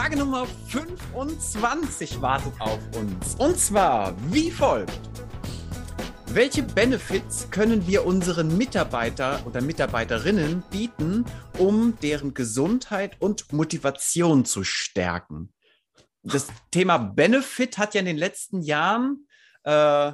Frage 0.00 0.16
Nummer 0.16 0.46
25 0.68 2.22
wartet 2.22 2.58
auf 2.58 2.80
uns. 2.96 3.34
Und 3.34 3.58
zwar 3.58 4.16
wie 4.32 4.50
folgt. 4.50 4.98
Welche 6.28 6.62
Benefits 6.62 7.50
können 7.50 7.86
wir 7.86 8.06
unseren 8.06 8.56
Mitarbeiter 8.56 9.42
oder 9.44 9.60
Mitarbeiterinnen 9.60 10.62
bieten, 10.70 11.26
um 11.58 11.98
deren 12.00 12.32
Gesundheit 12.32 13.20
und 13.20 13.52
Motivation 13.52 14.46
zu 14.46 14.64
stärken? 14.64 15.52
Das 16.22 16.48
Thema 16.70 16.96
Benefit 16.96 17.76
hat 17.76 17.92
ja 17.92 18.00
in 18.00 18.06
den 18.06 18.16
letzten 18.16 18.62
Jahren 18.62 19.26
äh, 19.64 20.12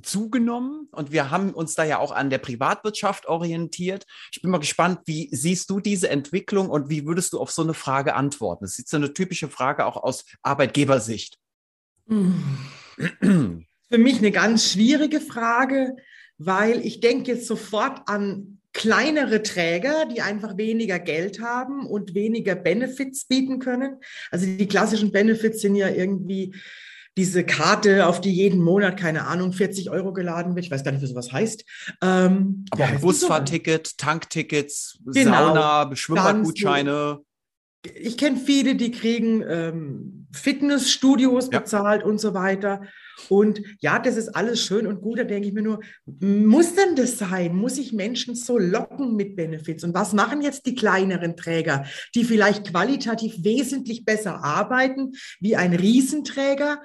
zugenommen 0.00 0.88
und 0.92 1.12
wir 1.12 1.30
haben 1.30 1.52
uns 1.52 1.74
da 1.74 1.84
ja 1.84 1.98
auch 1.98 2.12
an 2.12 2.30
der 2.30 2.38
Privatwirtschaft 2.38 3.26
orientiert. 3.26 4.06
Ich 4.32 4.40
bin 4.40 4.50
mal 4.50 4.58
gespannt, 4.58 5.00
wie 5.04 5.28
siehst 5.32 5.68
du 5.68 5.80
diese 5.80 6.08
Entwicklung 6.08 6.70
und 6.70 6.88
wie 6.88 7.06
würdest 7.06 7.32
du 7.34 7.40
auf 7.40 7.50
so 7.50 7.62
eine 7.62 7.74
Frage 7.74 8.14
antworten? 8.14 8.64
Das 8.64 8.78
ist 8.78 8.88
so 8.88 8.96
eine 8.96 9.12
typische 9.12 9.48
Frage 9.48 9.84
auch 9.84 9.96
aus 9.96 10.24
Arbeitgebersicht. 10.42 11.38
Für 12.08 13.98
mich 13.98 14.18
eine 14.18 14.30
ganz 14.30 14.72
schwierige 14.72 15.20
Frage, 15.20 15.96
weil 16.38 16.80
ich 16.80 17.00
denke 17.00 17.32
jetzt 17.32 17.46
sofort 17.46 18.08
an 18.08 18.58
kleinere 18.72 19.42
Träger, 19.42 20.06
die 20.06 20.22
einfach 20.22 20.56
weniger 20.56 20.98
Geld 20.98 21.40
haben 21.40 21.86
und 21.86 22.14
weniger 22.14 22.54
Benefits 22.54 23.26
bieten 23.26 23.58
können. 23.58 23.98
Also 24.30 24.46
die 24.46 24.66
klassischen 24.66 25.12
Benefits 25.12 25.60
sind 25.60 25.74
ja 25.74 25.88
irgendwie 25.88 26.54
diese 27.16 27.44
Karte, 27.44 28.06
auf 28.06 28.20
die 28.20 28.32
jeden 28.32 28.60
Monat, 28.62 28.96
keine 28.98 29.26
Ahnung, 29.26 29.52
40 29.52 29.90
Euro 29.90 30.12
geladen 30.12 30.54
wird. 30.54 30.64
Ich 30.64 30.70
weiß 30.70 30.82
gar 30.82 30.92
nicht, 30.92 31.02
wie 31.02 31.06
sowas 31.06 31.32
heißt. 31.32 31.64
Ähm, 32.02 32.64
Aber 32.70 32.84
auch 32.84 33.00
Busfahrticket, 33.00 33.98
Tanktickets, 33.98 34.98
genau, 35.04 35.54
Sauna, 35.54 35.94
Schwimmbadgutscheine. 35.94 37.20
Ich 37.94 38.16
kenne 38.16 38.36
viele, 38.36 38.76
die 38.76 38.92
kriegen 38.92 39.44
ähm, 39.48 40.26
Fitnessstudios 40.32 41.48
ja. 41.52 41.60
bezahlt 41.60 42.04
und 42.04 42.20
so 42.20 42.32
weiter. 42.34 42.82
Und 43.28 43.60
ja, 43.80 43.98
das 43.98 44.16
ist 44.16 44.28
alles 44.28 44.64
schön 44.64 44.86
und 44.86 45.00
gut. 45.00 45.18
Da 45.18 45.24
denke 45.24 45.48
ich 45.48 45.54
mir 45.54 45.62
nur, 45.62 45.80
muss 46.06 46.74
denn 46.74 46.96
das 46.96 47.18
sein? 47.18 47.54
Muss 47.54 47.78
ich 47.78 47.92
Menschen 47.92 48.34
so 48.34 48.58
locken 48.58 49.16
mit 49.16 49.36
Benefits? 49.36 49.84
Und 49.84 49.94
was 49.94 50.12
machen 50.12 50.42
jetzt 50.42 50.66
die 50.66 50.74
kleineren 50.74 51.36
Träger, 51.36 51.84
die 52.14 52.24
vielleicht 52.24 52.68
qualitativ 52.68 53.44
wesentlich 53.44 54.04
besser 54.04 54.44
arbeiten 54.44 55.12
wie 55.40 55.56
ein 55.56 55.74
Riesenträger? 55.74 56.82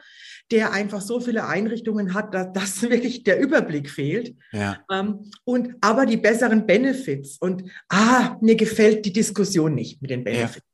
der 0.52 0.72
einfach 0.72 1.02
so 1.02 1.20
viele 1.20 1.46
Einrichtungen 1.46 2.14
hat, 2.14 2.34
dass, 2.34 2.54
dass 2.54 2.82
wirklich 2.90 3.24
der 3.24 3.40
Überblick 3.40 3.90
fehlt. 3.90 4.36
Ja. 4.52 4.80
Ähm, 4.92 5.30
und 5.44 5.76
aber 5.82 6.06
die 6.06 6.18
besseren 6.18 6.66
Benefits. 6.66 7.38
Und 7.38 7.64
ah, 7.90 8.38
mir 8.42 8.56
gefällt 8.56 9.06
die 9.06 9.14
Diskussion 9.14 9.76
nicht 9.76 10.02
mit 10.02 10.12
den 10.12 10.24
Benefits. 10.24 10.66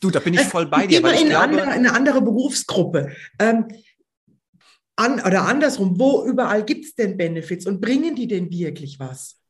Du, 0.00 0.10
da 0.10 0.20
bin 0.20 0.34
ich 0.34 0.40
voll 0.40 0.66
bei 0.66 0.86
dir. 0.86 1.02
Weil 1.02 1.14
ich 1.14 1.22
in, 1.22 1.28
glaube, 1.28 1.44
andere, 1.44 1.68
eine 1.68 1.92
andere 1.92 2.20
Berufsgruppe. 2.20 3.12
Ähm, 3.38 3.68
an, 4.96 5.20
oder 5.20 5.46
andersrum, 5.46 5.98
wo 5.98 6.24
überall 6.24 6.64
gibt 6.64 6.84
es 6.84 6.94
denn 6.94 7.16
Benefits 7.16 7.66
und 7.66 7.80
bringen 7.80 8.14
die 8.14 8.28
denn 8.28 8.50
wirklich 8.50 8.98
was? 9.00 9.40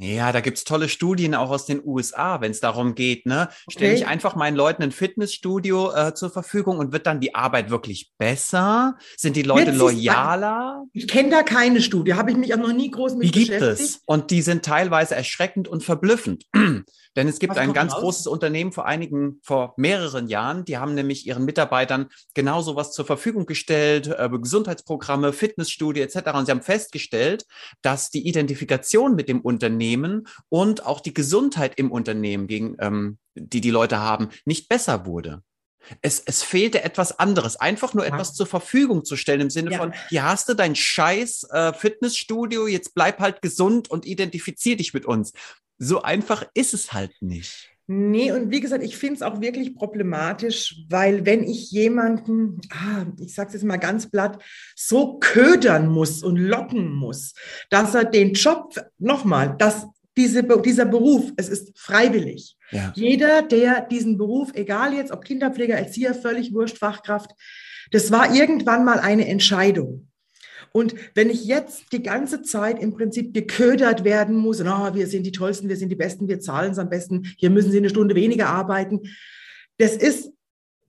Ja, 0.00 0.30
da 0.30 0.40
gibt's 0.40 0.62
tolle 0.62 0.88
Studien 0.88 1.34
auch 1.34 1.50
aus 1.50 1.66
den 1.66 1.82
USA, 1.84 2.40
wenn 2.40 2.52
es 2.52 2.60
darum 2.60 2.94
geht, 2.94 3.26
ne? 3.26 3.48
Stelle 3.68 3.94
ich 3.94 4.06
einfach 4.06 4.36
meinen 4.36 4.56
Leuten 4.56 4.84
ein 4.84 4.92
Fitnessstudio 4.92 5.92
äh, 5.92 6.14
zur 6.14 6.30
Verfügung 6.30 6.78
und 6.78 6.92
wird 6.92 7.06
dann 7.08 7.18
die 7.18 7.34
Arbeit 7.34 7.68
wirklich 7.70 8.12
besser? 8.16 8.96
Sind 9.16 9.34
die 9.34 9.42
Leute 9.42 9.72
Jetzt 9.72 9.78
loyaler? 9.78 10.84
Ist, 10.92 11.02
ich 11.02 11.08
kenne 11.08 11.30
da 11.30 11.42
keine 11.42 11.82
Studie, 11.82 12.14
habe 12.14 12.30
ich 12.30 12.36
mich 12.36 12.54
auch 12.54 12.58
noch 12.58 12.72
nie 12.72 12.92
groß 12.92 13.16
mit 13.16 13.34
die 13.34 13.40
beschäftigt. 13.40 13.60
gibt 13.60 13.80
es 13.80 14.02
und 14.06 14.30
die 14.30 14.42
sind 14.42 14.64
teilweise 14.64 15.16
erschreckend 15.16 15.66
und 15.66 15.82
verblüffend. 15.82 16.44
Denn 17.16 17.26
es 17.26 17.40
gibt 17.40 17.52
Was 17.52 17.58
ein 17.58 17.72
ganz 17.72 17.94
raus? 17.94 18.00
großes 18.00 18.26
Unternehmen 18.28 18.70
vor 18.70 18.86
einigen, 18.86 19.40
vor 19.42 19.74
mehreren 19.76 20.28
Jahren, 20.28 20.64
die 20.64 20.78
haben 20.78 20.94
nämlich 20.94 21.26
ihren 21.26 21.44
Mitarbeitern 21.44 22.10
genau 22.34 22.60
sowas 22.60 22.92
zur 22.92 23.06
Verfügung 23.06 23.44
gestellt, 23.46 24.06
äh, 24.06 24.28
Gesundheitsprogramme, 24.30 25.32
Fitnessstudie 25.32 26.02
etc. 26.02 26.30
Und 26.34 26.46
sie 26.46 26.52
haben 26.52 26.62
festgestellt, 26.62 27.44
dass 27.82 28.10
die 28.10 28.28
Identifikation 28.28 29.16
mit 29.16 29.28
dem 29.28 29.40
Unternehmen 29.40 29.87
und 30.48 30.84
auch 30.84 31.00
die 31.00 31.14
Gesundheit 31.14 31.74
im 31.76 31.90
Unternehmen, 31.90 32.46
gegen, 32.46 32.76
ähm, 32.80 33.18
die 33.34 33.60
die 33.60 33.70
Leute 33.70 33.98
haben, 33.98 34.28
nicht 34.44 34.68
besser 34.68 35.06
wurde. 35.06 35.42
Es, 36.02 36.20
es 36.20 36.42
fehlte 36.42 36.82
etwas 36.82 37.18
anderes, 37.18 37.56
einfach 37.56 37.94
nur 37.94 38.04
ja. 38.04 38.12
etwas 38.12 38.34
zur 38.34 38.46
Verfügung 38.46 39.04
zu 39.04 39.16
stellen 39.16 39.42
im 39.42 39.50
Sinne 39.50 39.72
ja. 39.72 39.78
von, 39.78 39.94
hier 40.10 40.24
hast 40.24 40.48
du 40.48 40.54
dein 40.54 40.74
scheiß 40.74 41.44
äh, 41.50 41.72
Fitnessstudio, 41.72 42.66
jetzt 42.66 42.94
bleib 42.94 43.20
halt 43.20 43.40
gesund 43.40 43.90
und 43.90 44.04
identifizier 44.04 44.76
dich 44.76 44.92
mit 44.92 45.06
uns 45.06 45.32
so 45.78 46.02
einfach 46.02 46.44
ist 46.54 46.74
es 46.74 46.92
halt 46.92 47.14
nicht. 47.20 47.70
Nee, 47.90 48.32
und 48.32 48.50
wie 48.50 48.60
gesagt, 48.60 48.84
ich 48.84 48.98
finde 48.98 49.14
es 49.14 49.22
auch 49.22 49.40
wirklich 49.40 49.74
problematisch, 49.74 50.84
weil 50.90 51.24
wenn 51.24 51.42
ich 51.42 51.70
jemanden, 51.70 52.60
ah, 52.70 53.06
ich 53.18 53.34
sage 53.34 53.48
es 53.48 53.54
jetzt 53.54 53.64
mal 53.64 53.78
ganz 53.78 54.10
platt, 54.10 54.42
so 54.76 55.18
ködern 55.18 55.88
muss 55.88 56.22
und 56.22 56.36
locken 56.36 56.92
muss, 56.94 57.32
dass 57.70 57.94
er 57.94 58.04
den 58.04 58.34
Job, 58.34 58.74
nochmal, 58.98 59.56
dass 59.56 59.86
diese, 60.18 60.42
dieser 60.42 60.84
Beruf, 60.84 61.32
es 61.38 61.48
ist 61.48 61.78
freiwillig. 61.78 62.58
Ja. 62.72 62.92
Jeder, 62.94 63.40
der 63.40 63.80
diesen 63.80 64.18
Beruf, 64.18 64.50
egal 64.52 64.92
jetzt 64.92 65.10
ob 65.10 65.24
Kinderpfleger, 65.24 65.76
Erzieher, 65.76 66.14
völlig 66.14 66.52
wurscht, 66.52 66.76
Fachkraft, 66.76 67.30
das 67.90 68.10
war 68.10 68.34
irgendwann 68.34 68.84
mal 68.84 68.98
eine 68.98 69.26
Entscheidung. 69.26 70.07
Und 70.72 70.94
wenn 71.14 71.30
ich 71.30 71.44
jetzt 71.44 71.92
die 71.92 72.02
ganze 72.02 72.42
Zeit 72.42 72.80
im 72.80 72.94
Prinzip 72.94 73.34
geködert 73.34 74.04
werden 74.04 74.36
muss, 74.36 74.60
oh, 74.60 74.94
wir 74.94 75.06
sind 75.06 75.24
die 75.24 75.32
Tollsten, 75.32 75.68
wir 75.68 75.76
sind 75.76 75.88
die 75.88 75.96
Besten, 75.96 76.28
wir 76.28 76.40
zahlen 76.40 76.72
es 76.72 76.78
am 76.78 76.88
besten, 76.88 77.24
hier 77.36 77.50
müssen 77.50 77.70
Sie 77.70 77.78
eine 77.78 77.90
Stunde 77.90 78.14
weniger 78.14 78.48
arbeiten, 78.48 79.02
das 79.78 79.96
ist 79.96 80.32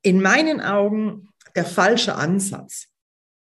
in 0.02 0.22
meinen 0.22 0.62
Augen 0.62 1.30
der 1.56 1.66
falsche 1.66 2.16
Ansatz. 2.16 2.88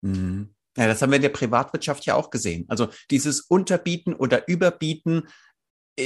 Mhm. 0.02 0.50
Ja, 0.76 0.86
das 0.86 1.02
haben 1.02 1.10
wir 1.10 1.16
in 1.16 1.22
der 1.22 1.30
Privatwirtschaft 1.30 2.06
ja 2.06 2.14
auch 2.14 2.30
gesehen. 2.30 2.64
Also 2.68 2.88
dieses 3.10 3.40
Unterbieten 3.40 4.14
oder 4.14 4.48
Überbieten 4.48 5.24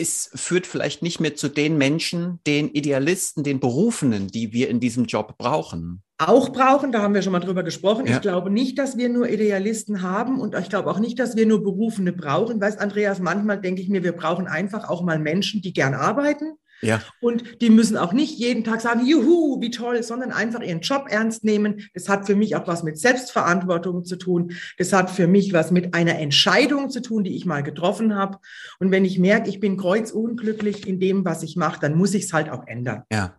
es 0.01 0.31
führt 0.35 0.67
vielleicht 0.67 1.03
nicht 1.03 1.21
mehr 1.21 1.35
zu 1.35 1.49
den 1.49 1.79
Menschen, 1.79 2.41
den 2.47 2.71
Idealisten, 2.71 3.45
den 3.45 3.61
Berufenen, 3.61 4.29
die 4.29 4.53
wir 4.53 4.69
in 4.69 4.81
diesem 4.81 5.05
Job 5.05 5.37
brauchen. 5.39 6.03
Auch 6.19 6.51
brauchen, 6.51 6.93
da 6.93 7.03
haben 7.03 7.15
wir 7.15 7.23
schon 7.23 7.33
mal 7.33 7.41
drüber 7.41 7.65
gesprochen. 7.65 8.07
Ja. 8.07 8.17
Ich 8.17 8.21
glaube 8.21 8.51
nicht, 8.51 8.79
dass 8.79 8.97
wir 8.97 9.09
nur 9.09 9.29
Idealisten 9.29 10.03
haben 10.03 10.41
und 10.41 10.55
ich 10.55 10.69
glaube 10.69 10.91
auch 10.91 11.01
nicht, 11.01 11.19
dass 11.19 11.37
wir 11.37 11.45
nur 11.45 11.63
Berufene 11.63 12.13
brauchen. 12.13 12.61
Weißt, 12.61 12.79
Andreas, 12.79 13.19
manchmal 13.19 13.61
denke 13.61 13.83
ich 13.83 13.89
mir, 13.89 14.05
wir 14.05 14.13
brauchen 14.13 14.47
einfach 14.47 14.89
auch 14.89 15.03
mal 15.03 15.19
Menschen, 15.19 15.61
die 15.61 15.73
gern 15.73 15.95
arbeiten, 15.95 16.55
ja. 16.85 17.01
Und 17.21 17.61
die 17.61 17.71
müssen 17.71 17.97
auch 17.97 18.13
nicht 18.13 18.39
jeden 18.39 18.65
Tag 18.65 18.81
sagen, 18.81 19.05
juhu, 19.07 19.61
wie 19.61 19.71
toll, 19.71 20.03
sondern 20.03 20.33
einfach 20.33 20.61
ihren 20.61 20.81
Job 20.81 21.07
ernst 21.09 21.45
nehmen. 21.45 21.89
Das 21.95 22.09
hat 22.09 22.27
für 22.27 22.37
mich 22.37 22.57
auch 22.57 22.67
was 22.67 22.83
mit 22.83 22.99
Selbstverantwortung 22.99 24.05
zu 24.05 24.17
tun. 24.17 24.53
Das 24.79 24.93
hat 24.93 25.11
für 25.11 25.27
mich 25.27 25.53
was 25.53 25.71
mit 25.71 25.95
einer 25.95 26.19
Entscheidung 26.19 26.91
zu 26.91 27.01
tun, 27.01 27.25
die 27.25 27.37
ich 27.37 27.47
mal 27.47 27.63
getroffen 27.63 28.15
habe. 28.15 28.39
Und 28.79 28.91
wenn 28.91 29.05
ich 29.05 29.19
merke, 29.19 29.49
ich 29.49 29.61
bin 29.61 29.77
kreuzunglücklich 29.77 30.87
in 30.87 31.01
dem, 31.01 31.25
was 31.25 31.43
ich 31.43 31.57
mache, 31.57 31.81
dann 31.81 31.97
muss 31.97 32.15
ich 32.15 32.25
es 32.25 32.33
halt 32.33 32.51
auch 32.51 32.67
ändern. 32.67 33.03
Ja. 33.11 33.35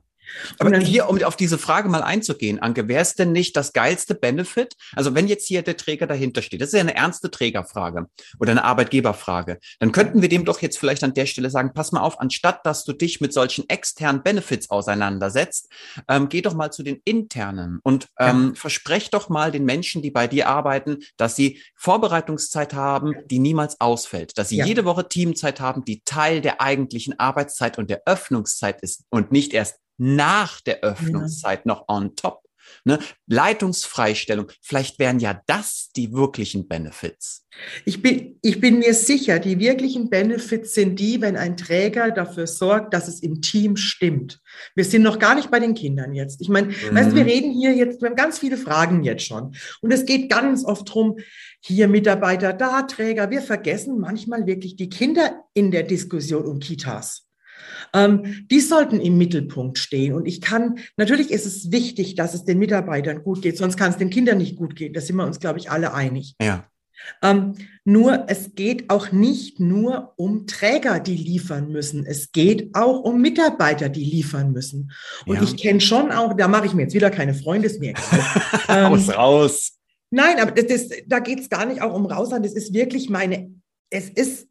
Aber 0.60 0.78
hier, 0.78 1.10
um 1.10 1.22
auf 1.24 1.36
diese 1.36 1.58
Frage 1.58 1.90
mal 1.90 2.04
einzugehen, 2.04 2.60
Anke, 2.60 2.88
wäre 2.88 3.02
es 3.02 3.16
denn 3.16 3.32
nicht 3.32 3.56
das 3.56 3.74
geilste 3.74 4.16
Benefit? 4.16 4.76
Also 4.96 5.16
wenn 5.16 5.28
jetzt 5.28 5.48
hier 5.48 5.62
der 5.62 5.78
Träger 5.78 6.08
dahinter 6.08 6.42
steht, 6.42 6.62
das 6.62 6.70
ist 6.70 6.74
ja 6.74 6.82
eine 6.82 6.96
ernste 6.96 7.32
Trägerfrage 7.32 8.08
oder 8.40 8.52
eine 8.52 8.64
Arbeitgeberfrage, 8.64 9.60
dann 9.80 9.92
könnten 9.92 10.22
wir 10.22 10.30
dem 10.30 10.46
doch 10.46 10.62
jetzt 10.62 10.78
vielleicht 10.78 11.04
an 11.04 11.14
der 11.14 11.26
Stelle 11.26 11.50
sagen, 11.50 11.72
pass 11.74 11.92
mal 11.92 12.02
auf, 12.02 12.20
anstatt 12.20 12.66
dass 12.66 12.84
du 12.84 12.94
dich 12.94 13.22
mit 13.22 13.34
solchen 13.34 13.68
externen 13.70 14.24
Benefits 14.24 14.70
auseinandersetzt, 14.70 15.70
ähm, 16.08 16.30
geh 16.30 16.42
doch 16.42 16.54
mal 16.54 16.72
zu 16.72 16.84
den 16.84 17.02
internen 17.06 17.80
und 17.84 18.08
ähm, 18.20 18.50
ja. 18.50 18.56
versprech 18.56 19.10
doch 19.10 19.30
mal 19.30 19.52
den 19.52 19.66
Menschen, 19.66 20.02
die 20.02 20.12
bei 20.12 20.28
dir 20.28 20.48
arbeiten, 20.48 20.98
dass 21.18 21.36
sie 21.36 21.62
Vorbereitungszeit 21.76 22.74
haben, 22.74 23.14
die 23.30 23.40
niemals 23.40 23.80
ausfällt, 23.80 24.38
dass 24.38 24.50
sie 24.50 24.58
ja. 24.58 24.66
jede 24.66 24.86
Woche 24.86 25.08
Teamzeit 25.08 25.60
haben, 25.60 25.86
die 25.86 26.02
Teil 26.04 26.42
der 26.42 26.62
eigentlichen 26.62 27.20
Arbeitszeit 27.20 27.78
und 27.78 27.90
der 27.90 28.04
Öffnungszeit 28.06 28.82
ist 28.82 29.04
und 29.10 29.32
nicht 29.32 29.54
erst 29.54 29.80
nach 29.98 30.62
der 30.62 30.82
Öffnungszeit 30.82 31.66
ja. 31.66 31.74
noch 31.74 31.86
on 31.88 32.16
top. 32.16 32.46
Ne? 32.84 33.00
Leitungsfreistellung, 33.28 34.52
vielleicht 34.62 35.00
wären 35.00 35.20
ja 35.20 35.42
das 35.48 35.90
die 35.96 36.12
wirklichen 36.14 36.68
Benefits. 36.68 37.46
Ich 37.86 38.02
bin, 38.02 38.38
ich 38.42 38.60
bin 38.60 38.80
mir 38.80 38.94
sicher, 38.94 39.40
die 39.40 39.60
wirklichen 39.60 40.10
Benefits 40.10 40.74
sind 40.74 41.00
die, 41.00 41.22
wenn 41.22 41.38
ein 41.38 41.58
Träger 41.58 42.12
dafür 42.12 42.48
sorgt, 42.48 42.94
dass 42.94 43.08
es 43.08 43.22
im 43.22 43.42
Team 43.42 43.78
stimmt. 43.78 44.40
Wir 44.76 44.84
sind 44.84 45.04
noch 45.04 45.20
gar 45.20 45.36
nicht 45.36 45.50
bei 45.50 45.60
den 45.60 45.74
Kindern 45.74 46.14
jetzt. 46.14 46.42
Ich 46.42 46.50
meine, 46.50 46.68
mhm. 46.68 46.96
weißt, 46.96 47.16
wir 47.16 47.26
reden 47.26 47.52
hier 47.52 47.74
jetzt, 47.74 48.02
wir 48.02 48.10
haben 48.10 48.16
ganz 48.16 48.40
viele 48.40 48.58
Fragen 48.58 49.04
jetzt 49.04 49.26
schon. 49.26 49.56
Und 49.82 49.92
es 49.92 50.06
geht 50.06 50.30
ganz 50.30 50.66
oft 50.66 50.94
drum, 50.94 51.18
hier 51.62 51.88
Mitarbeiter, 51.88 52.54
da 52.54 52.84
Träger. 52.84 53.32
Wir 53.32 53.42
vergessen 53.42 54.00
manchmal 54.00 54.46
wirklich 54.46 54.76
die 54.76 54.90
Kinder 54.90 55.44
in 55.54 55.72
der 55.72 55.84
Diskussion 55.84 56.46
um 56.46 56.60
Kitas. 56.60 57.25
Ähm, 57.94 58.46
die 58.52 58.60
sollten 58.60 59.00
im 59.00 59.18
Mittelpunkt 59.18 59.78
stehen. 59.78 60.14
Und 60.14 60.26
ich 60.26 60.42
kann, 60.42 60.80
natürlich 60.98 61.32
ist 61.32 61.46
es 61.46 61.72
wichtig, 61.72 62.16
dass 62.16 62.34
es 62.34 62.44
den 62.44 62.60
Mitarbeitern 62.60 63.24
gut 63.24 63.42
geht, 63.42 63.58
sonst 63.58 63.78
kann 63.78 63.92
es 63.92 63.98
den 63.98 64.10
Kindern 64.10 64.38
nicht 64.38 64.56
gut 64.56 64.76
gehen. 64.76 64.94
Da 64.94 65.02
sind 65.02 65.16
wir 65.16 65.26
uns, 65.26 65.40
glaube 65.40 65.60
ich, 65.60 65.72
alle 65.72 65.94
einig. 65.94 66.36
Ja. 66.42 66.66
Ähm, 67.22 67.56
nur 67.84 68.26
es 68.28 68.56
geht 68.56 68.90
auch 68.90 69.12
nicht 69.12 69.60
nur 69.60 70.14
um 70.16 70.48
Träger, 70.48 71.00
die 71.00 71.16
liefern 71.16 71.72
müssen. 71.72 72.06
Es 72.06 72.32
geht 72.32 72.74
auch 72.74 73.02
um 73.02 73.22
Mitarbeiter, 73.22 73.90
die 73.90 74.04
liefern 74.04 74.52
müssen. 74.52 74.92
Und 75.26 75.38
ja. 75.38 75.44
ich 75.44 75.58
kenne 75.58 75.82
schon 75.82 76.12
auch, 76.12 76.36
da 76.36 76.48
mache 76.48 76.66
ich 76.66 76.74
mir 76.74 76.84
jetzt 76.84 76.96
wieder 76.96 77.12
keine 77.12 77.34
Freunde 77.34 77.70
mehr. 77.80 77.94
ähm, 78.70 78.86
raus, 78.86 79.10
raus. 79.10 79.72
Nein, 80.12 80.40
aber 80.40 80.52
das, 80.52 80.68
das, 80.68 80.98
da 81.08 81.20
geht 81.20 81.40
es 81.40 81.50
gar 81.50 81.66
nicht 81.66 81.82
auch 81.82 81.94
um 81.94 82.06
raus, 82.06 82.30
das 82.30 82.54
ist 82.54 82.74
wirklich 82.74 83.10
meine, 83.10 83.52
es 83.90 84.10
ist 84.10 84.48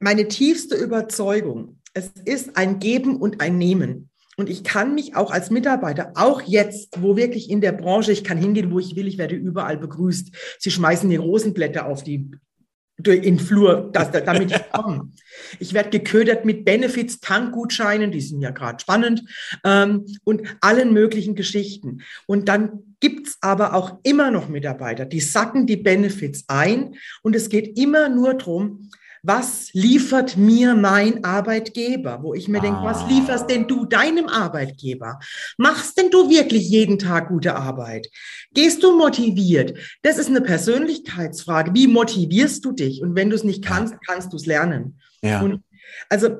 meine 0.00 0.28
tiefste 0.28 0.74
Überzeugung. 0.74 1.81
Es 1.94 2.10
ist 2.24 2.56
ein 2.56 2.78
Geben 2.78 3.16
und 3.16 3.40
ein 3.40 3.58
Nehmen. 3.58 4.10
Und 4.36 4.48
ich 4.48 4.64
kann 4.64 4.94
mich 4.94 5.14
auch 5.14 5.30
als 5.30 5.50
Mitarbeiter, 5.50 6.12
auch 6.14 6.40
jetzt, 6.40 7.02
wo 7.02 7.16
wirklich 7.16 7.50
in 7.50 7.60
der 7.60 7.72
Branche, 7.72 8.12
ich 8.12 8.24
kann 8.24 8.38
hingehen, 8.38 8.72
wo 8.72 8.78
ich 8.78 8.96
will, 8.96 9.06
ich 9.06 9.18
werde 9.18 9.34
überall 9.34 9.76
begrüßt. 9.76 10.34
Sie 10.58 10.70
schmeißen 10.70 11.10
die 11.10 11.16
Rosenblätter 11.16 11.86
auf 11.86 12.02
die 12.02 12.30
in 13.04 13.38
Flur, 13.38 13.90
dass, 13.92 14.10
damit 14.12 14.50
ich 14.52 14.70
komme. 14.72 15.10
Ich 15.58 15.72
werde 15.72 15.90
geködert 15.90 16.44
mit 16.44 16.64
Benefits, 16.64 17.20
Tankgutscheinen, 17.20 18.12
die 18.12 18.20
sind 18.20 18.40
ja 18.42 18.50
gerade 18.50 18.80
spannend, 18.80 19.22
ähm, 19.64 20.06
und 20.24 20.42
allen 20.60 20.92
möglichen 20.92 21.34
Geschichten. 21.34 22.02
Und 22.26 22.48
dann 22.48 22.96
gibt's 23.00 23.38
aber 23.40 23.74
auch 23.74 23.98
immer 24.02 24.30
noch 24.30 24.48
Mitarbeiter, 24.48 25.04
die 25.04 25.20
sacken 25.20 25.66
die 25.66 25.76
Benefits 25.76 26.44
ein 26.48 26.94
und 27.22 27.34
es 27.34 27.48
geht 27.48 27.78
immer 27.78 28.08
nur 28.08 28.34
drum 28.34 28.90
was 29.22 29.72
liefert 29.72 30.36
mir 30.36 30.74
mein 30.74 31.24
Arbeitgeber? 31.24 32.22
Wo 32.22 32.34
ich 32.34 32.48
mir 32.48 32.58
ah. 32.58 32.62
denke, 32.62 32.82
was 32.82 33.08
lieferst 33.08 33.48
denn 33.48 33.68
du 33.68 33.84
deinem 33.84 34.28
Arbeitgeber? 34.28 35.20
Machst 35.58 35.96
denn 35.96 36.10
du 36.10 36.28
wirklich 36.28 36.68
jeden 36.68 36.98
Tag 36.98 37.28
gute 37.28 37.54
Arbeit? 37.54 38.08
Gehst 38.52 38.82
du 38.82 38.96
motiviert? 38.96 39.78
Das 40.02 40.18
ist 40.18 40.28
eine 40.28 40.40
Persönlichkeitsfrage. 40.40 41.72
Wie 41.74 41.86
motivierst 41.86 42.64
du 42.64 42.72
dich? 42.72 43.00
Und 43.00 43.14
wenn 43.14 43.30
du 43.30 43.36
es 43.36 43.44
nicht 43.44 43.64
kannst, 43.64 43.94
kannst 44.06 44.32
du 44.32 44.36
es 44.36 44.46
lernen. 44.46 44.98
Ja. 45.22 45.40
Und 45.40 45.62
also 46.08 46.30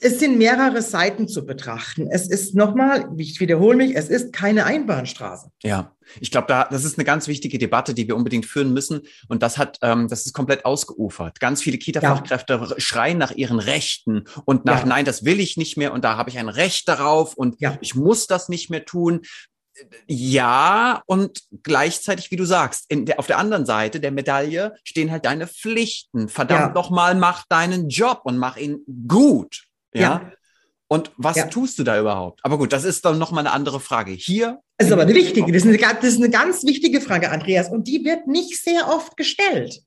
es 0.00 0.18
sind 0.18 0.38
mehrere 0.38 0.82
Seiten 0.82 1.28
zu 1.28 1.46
betrachten. 1.46 2.08
Es 2.10 2.28
ist 2.28 2.54
nochmal, 2.54 3.08
ich 3.16 3.38
wiederhole 3.38 3.76
mich, 3.76 3.96
es 3.96 4.08
ist 4.08 4.32
keine 4.32 4.66
Einbahnstraße. 4.66 5.50
Ja, 5.62 5.92
ich 6.20 6.30
glaube, 6.30 6.48
da 6.48 6.64
das 6.64 6.84
ist 6.84 6.98
eine 6.98 7.04
ganz 7.04 7.28
wichtige 7.28 7.58
Debatte, 7.58 7.94
die 7.94 8.08
wir 8.08 8.16
unbedingt 8.16 8.44
führen 8.44 8.72
müssen. 8.72 9.02
Und 9.28 9.42
das 9.42 9.56
hat, 9.56 9.78
ähm, 9.82 10.08
das 10.08 10.26
ist 10.26 10.32
komplett 10.32 10.64
ausgeufert. 10.64 11.38
Ganz 11.38 11.62
viele 11.62 11.78
Kita-Fachkräfte 11.78 12.54
ja. 12.54 12.80
schreien 12.80 13.18
nach 13.18 13.30
ihren 13.30 13.60
Rechten 13.60 14.24
und 14.44 14.64
nach, 14.64 14.80
ja. 14.80 14.86
nein, 14.86 15.04
das 15.04 15.24
will 15.24 15.38
ich 15.38 15.56
nicht 15.56 15.76
mehr 15.76 15.92
und 15.92 16.04
da 16.04 16.16
habe 16.16 16.28
ich 16.28 16.38
ein 16.38 16.48
Recht 16.48 16.88
darauf 16.88 17.34
und 17.34 17.60
ja. 17.60 17.78
ich 17.80 17.94
muss 17.94 18.26
das 18.26 18.48
nicht 18.48 18.70
mehr 18.70 18.84
tun. 18.84 19.22
Ja, 20.06 21.02
und 21.06 21.42
gleichzeitig, 21.62 22.30
wie 22.30 22.36
du 22.36 22.44
sagst, 22.44 22.86
der, 22.90 23.18
auf 23.18 23.26
der 23.26 23.38
anderen 23.38 23.66
Seite 23.66 24.00
der 24.00 24.12
Medaille 24.12 24.74
stehen 24.84 25.10
halt 25.10 25.24
deine 25.24 25.46
Pflichten. 25.46 26.28
Verdammt 26.28 26.60
ja. 26.60 26.72
noch 26.74 26.90
mal, 26.90 27.14
mach 27.14 27.44
deinen 27.48 27.88
Job 27.88 28.22
und 28.24 28.38
mach 28.38 28.56
ihn 28.56 28.84
gut. 29.08 29.64
Ja. 29.94 30.00
ja. 30.00 30.32
Und 30.88 31.12
was 31.16 31.36
ja. 31.36 31.46
tust 31.46 31.78
du 31.78 31.82
da 31.82 31.98
überhaupt? 31.98 32.40
Aber 32.44 32.58
gut, 32.58 32.72
das 32.72 32.84
ist 32.84 33.04
dann 33.04 33.18
nochmal 33.18 33.46
eine 33.46 33.54
andere 33.54 33.80
Frage. 33.80 34.12
Hier. 34.12 34.60
Das 34.76 34.88
ist 34.88 34.92
aber 34.92 35.02
eine 35.02 35.14
wichtige, 35.14 35.50
das 35.50 35.64
ist 35.64 35.68
eine, 35.68 35.78
das 35.78 36.04
ist 36.04 36.18
eine 36.18 36.30
ganz 36.30 36.64
wichtige 36.64 37.00
Frage, 37.00 37.30
Andreas. 37.30 37.70
Und 37.70 37.88
die 37.88 38.04
wird 38.04 38.26
nicht 38.26 38.62
sehr 38.62 38.88
oft 38.88 39.16
gestellt. 39.16 39.80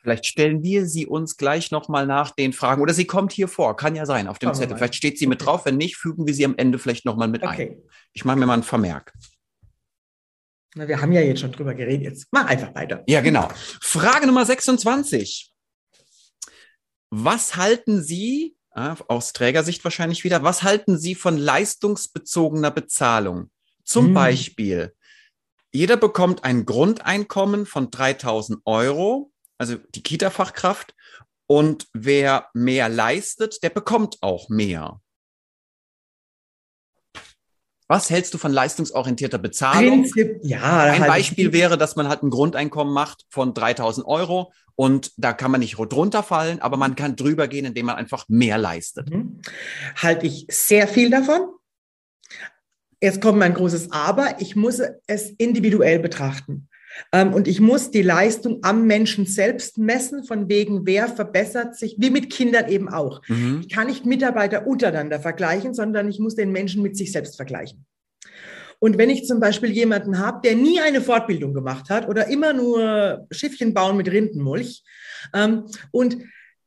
Vielleicht 0.00 0.24
stellen 0.24 0.62
wir 0.62 0.86
sie 0.86 1.06
uns 1.06 1.36
gleich 1.36 1.70
nochmal 1.70 2.06
nach 2.06 2.30
den 2.30 2.54
Fragen. 2.54 2.80
Oder 2.80 2.94
sie 2.94 3.04
kommt 3.04 3.32
hier 3.32 3.48
vor. 3.48 3.76
Kann 3.76 3.94
ja 3.94 4.06
sein, 4.06 4.28
auf 4.28 4.38
dem 4.38 4.54
Zettel. 4.54 4.76
Vielleicht 4.76 4.94
steht 4.94 5.18
sie 5.18 5.26
mit 5.26 5.44
drauf. 5.44 5.66
Wenn 5.66 5.76
nicht, 5.76 5.96
fügen 5.96 6.26
wir 6.26 6.32
sie 6.32 6.46
am 6.46 6.54
Ende 6.56 6.78
vielleicht 6.78 7.04
nochmal 7.04 7.28
mit 7.28 7.42
okay. 7.42 7.70
ein. 7.72 7.82
Ich 8.14 8.24
mache 8.24 8.38
mir 8.38 8.46
mal 8.46 8.54
einen 8.54 8.62
Vermerk. 8.62 9.12
Na, 10.74 10.88
wir 10.88 11.02
haben 11.02 11.12
ja 11.12 11.20
jetzt 11.20 11.40
schon 11.40 11.52
drüber 11.52 11.74
geredet. 11.74 12.04
Jetzt 12.04 12.28
mach 12.30 12.46
einfach 12.46 12.74
weiter. 12.74 13.02
Ja, 13.06 13.20
genau. 13.20 13.48
Frage 13.82 14.26
Nummer 14.26 14.46
26. 14.46 15.52
Was 17.10 17.56
halten 17.56 18.02
Sie 18.02 18.56
aus 19.08 19.32
Trägersicht 19.32 19.84
wahrscheinlich 19.84 20.24
wieder. 20.24 20.42
Was 20.42 20.62
halten 20.62 20.98
Sie 20.98 21.14
von 21.14 21.36
leistungsbezogener 21.36 22.70
Bezahlung? 22.70 23.50
Zum 23.84 24.06
hm. 24.06 24.14
Beispiel, 24.14 24.94
jeder 25.72 25.96
bekommt 25.96 26.44
ein 26.44 26.66
Grundeinkommen 26.66 27.66
von 27.66 27.90
3000 27.90 28.60
Euro, 28.64 29.32
also 29.58 29.76
die 29.94 30.02
Kita-Fachkraft, 30.02 30.94
und 31.46 31.88
wer 31.92 32.48
mehr 32.54 32.88
leistet, 32.88 33.62
der 33.62 33.70
bekommt 33.70 34.18
auch 34.20 34.48
mehr. 34.48 35.00
Was 37.90 38.08
hältst 38.08 38.32
du 38.32 38.38
von 38.38 38.52
leistungsorientierter 38.52 39.38
Bezahlung? 39.38 40.02
Prinzip, 40.02 40.38
ja, 40.44 40.84
ein 40.84 41.00
halt 41.00 41.08
Beispiel 41.08 41.52
wäre, 41.52 41.76
dass 41.76 41.96
man 41.96 42.06
halt 42.06 42.22
ein 42.22 42.30
Grundeinkommen 42.30 42.94
macht 42.94 43.26
von 43.30 43.52
3000 43.52 44.06
Euro 44.06 44.52
und 44.76 45.10
da 45.16 45.32
kann 45.32 45.50
man 45.50 45.58
nicht 45.58 45.74
drunter 45.76 46.22
fallen, 46.22 46.60
aber 46.60 46.76
man 46.76 46.94
kann 46.94 47.16
drüber 47.16 47.48
gehen, 47.48 47.64
indem 47.64 47.86
man 47.86 47.96
einfach 47.96 48.26
mehr 48.28 48.58
leistet. 48.58 49.10
Mhm. 49.10 49.40
Halte 49.96 50.28
ich 50.28 50.46
sehr 50.48 50.86
viel 50.86 51.10
davon. 51.10 51.48
Jetzt 53.00 53.20
kommt 53.20 53.40
mein 53.40 53.54
großes 53.54 53.90
Aber. 53.90 54.40
Ich 54.40 54.54
muss 54.54 54.80
es 55.08 55.30
individuell 55.30 55.98
betrachten. 55.98 56.68
Ähm, 57.12 57.32
und 57.32 57.48
ich 57.48 57.60
muss 57.60 57.90
die 57.90 58.02
Leistung 58.02 58.60
am 58.62 58.86
Menschen 58.86 59.26
selbst 59.26 59.78
messen, 59.78 60.24
von 60.24 60.48
wegen, 60.48 60.86
wer 60.86 61.08
verbessert 61.08 61.76
sich, 61.76 61.96
wie 61.98 62.10
mit 62.10 62.30
Kindern 62.30 62.68
eben 62.68 62.88
auch. 62.88 63.22
Mhm. 63.28 63.60
Ich 63.62 63.68
kann 63.68 63.86
nicht 63.86 64.06
Mitarbeiter 64.06 64.66
untereinander 64.66 65.20
vergleichen, 65.20 65.74
sondern 65.74 66.08
ich 66.08 66.18
muss 66.18 66.34
den 66.34 66.52
Menschen 66.52 66.82
mit 66.82 66.96
sich 66.96 67.12
selbst 67.12 67.36
vergleichen. 67.36 67.86
Und 68.80 68.96
wenn 68.96 69.10
ich 69.10 69.26
zum 69.26 69.40
Beispiel 69.40 69.70
jemanden 69.70 70.18
habe, 70.18 70.40
der 70.42 70.56
nie 70.56 70.80
eine 70.80 71.02
Fortbildung 71.02 71.52
gemacht 71.52 71.90
hat 71.90 72.08
oder 72.08 72.28
immer 72.28 72.54
nur 72.54 73.26
Schiffchen 73.30 73.74
bauen 73.74 73.96
mit 73.96 74.10
Rindenmulch 74.10 74.82
ähm, 75.34 75.66
und 75.92 76.16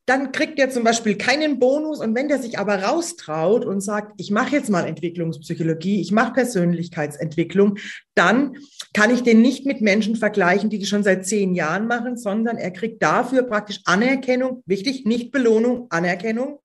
dann 0.06 0.34
kriegt 0.34 0.60
er 0.60 0.70
zum 0.70 0.84
Beispiel 0.84 1.16
keinen 1.16 1.60
Bonus. 1.60 2.00
Und 2.00 2.14
wenn 2.16 2.28
der 2.28 2.40
sich 2.40 2.60
aber 2.60 2.84
raustraut 2.84 3.64
und 3.64 3.80
sagt, 3.82 4.14
ich 4.18 4.32
mache 4.32 4.56
jetzt 4.56 4.70
mal 4.70 4.86
Entwicklungspsychologie, 4.86 6.02
ich 6.02 6.12
mache 6.12 6.34
Persönlichkeitsentwicklung, 6.34 7.78
dann 8.14 8.58
kann 8.94 9.12
ich 9.12 9.24
den 9.24 9.42
nicht 9.42 9.66
mit 9.66 9.82
Menschen 9.82 10.16
vergleichen, 10.18 10.70
die 10.70 10.80
das 10.80 10.90
schon 10.90 11.04
seit 11.04 11.26
zehn 11.26 11.56
Jahren 11.56 11.88
machen, 11.88 12.18
sondern 12.18 12.58
er 12.58 12.72
kriegt 12.72 13.02
dafür 13.02 13.44
praktisch 13.44 13.80
Anerkennung, 13.86 14.62
wichtig, 14.66 15.06
nicht 15.06 15.32
Belohnung, 15.32 15.88
Anerkennung, 15.90 16.60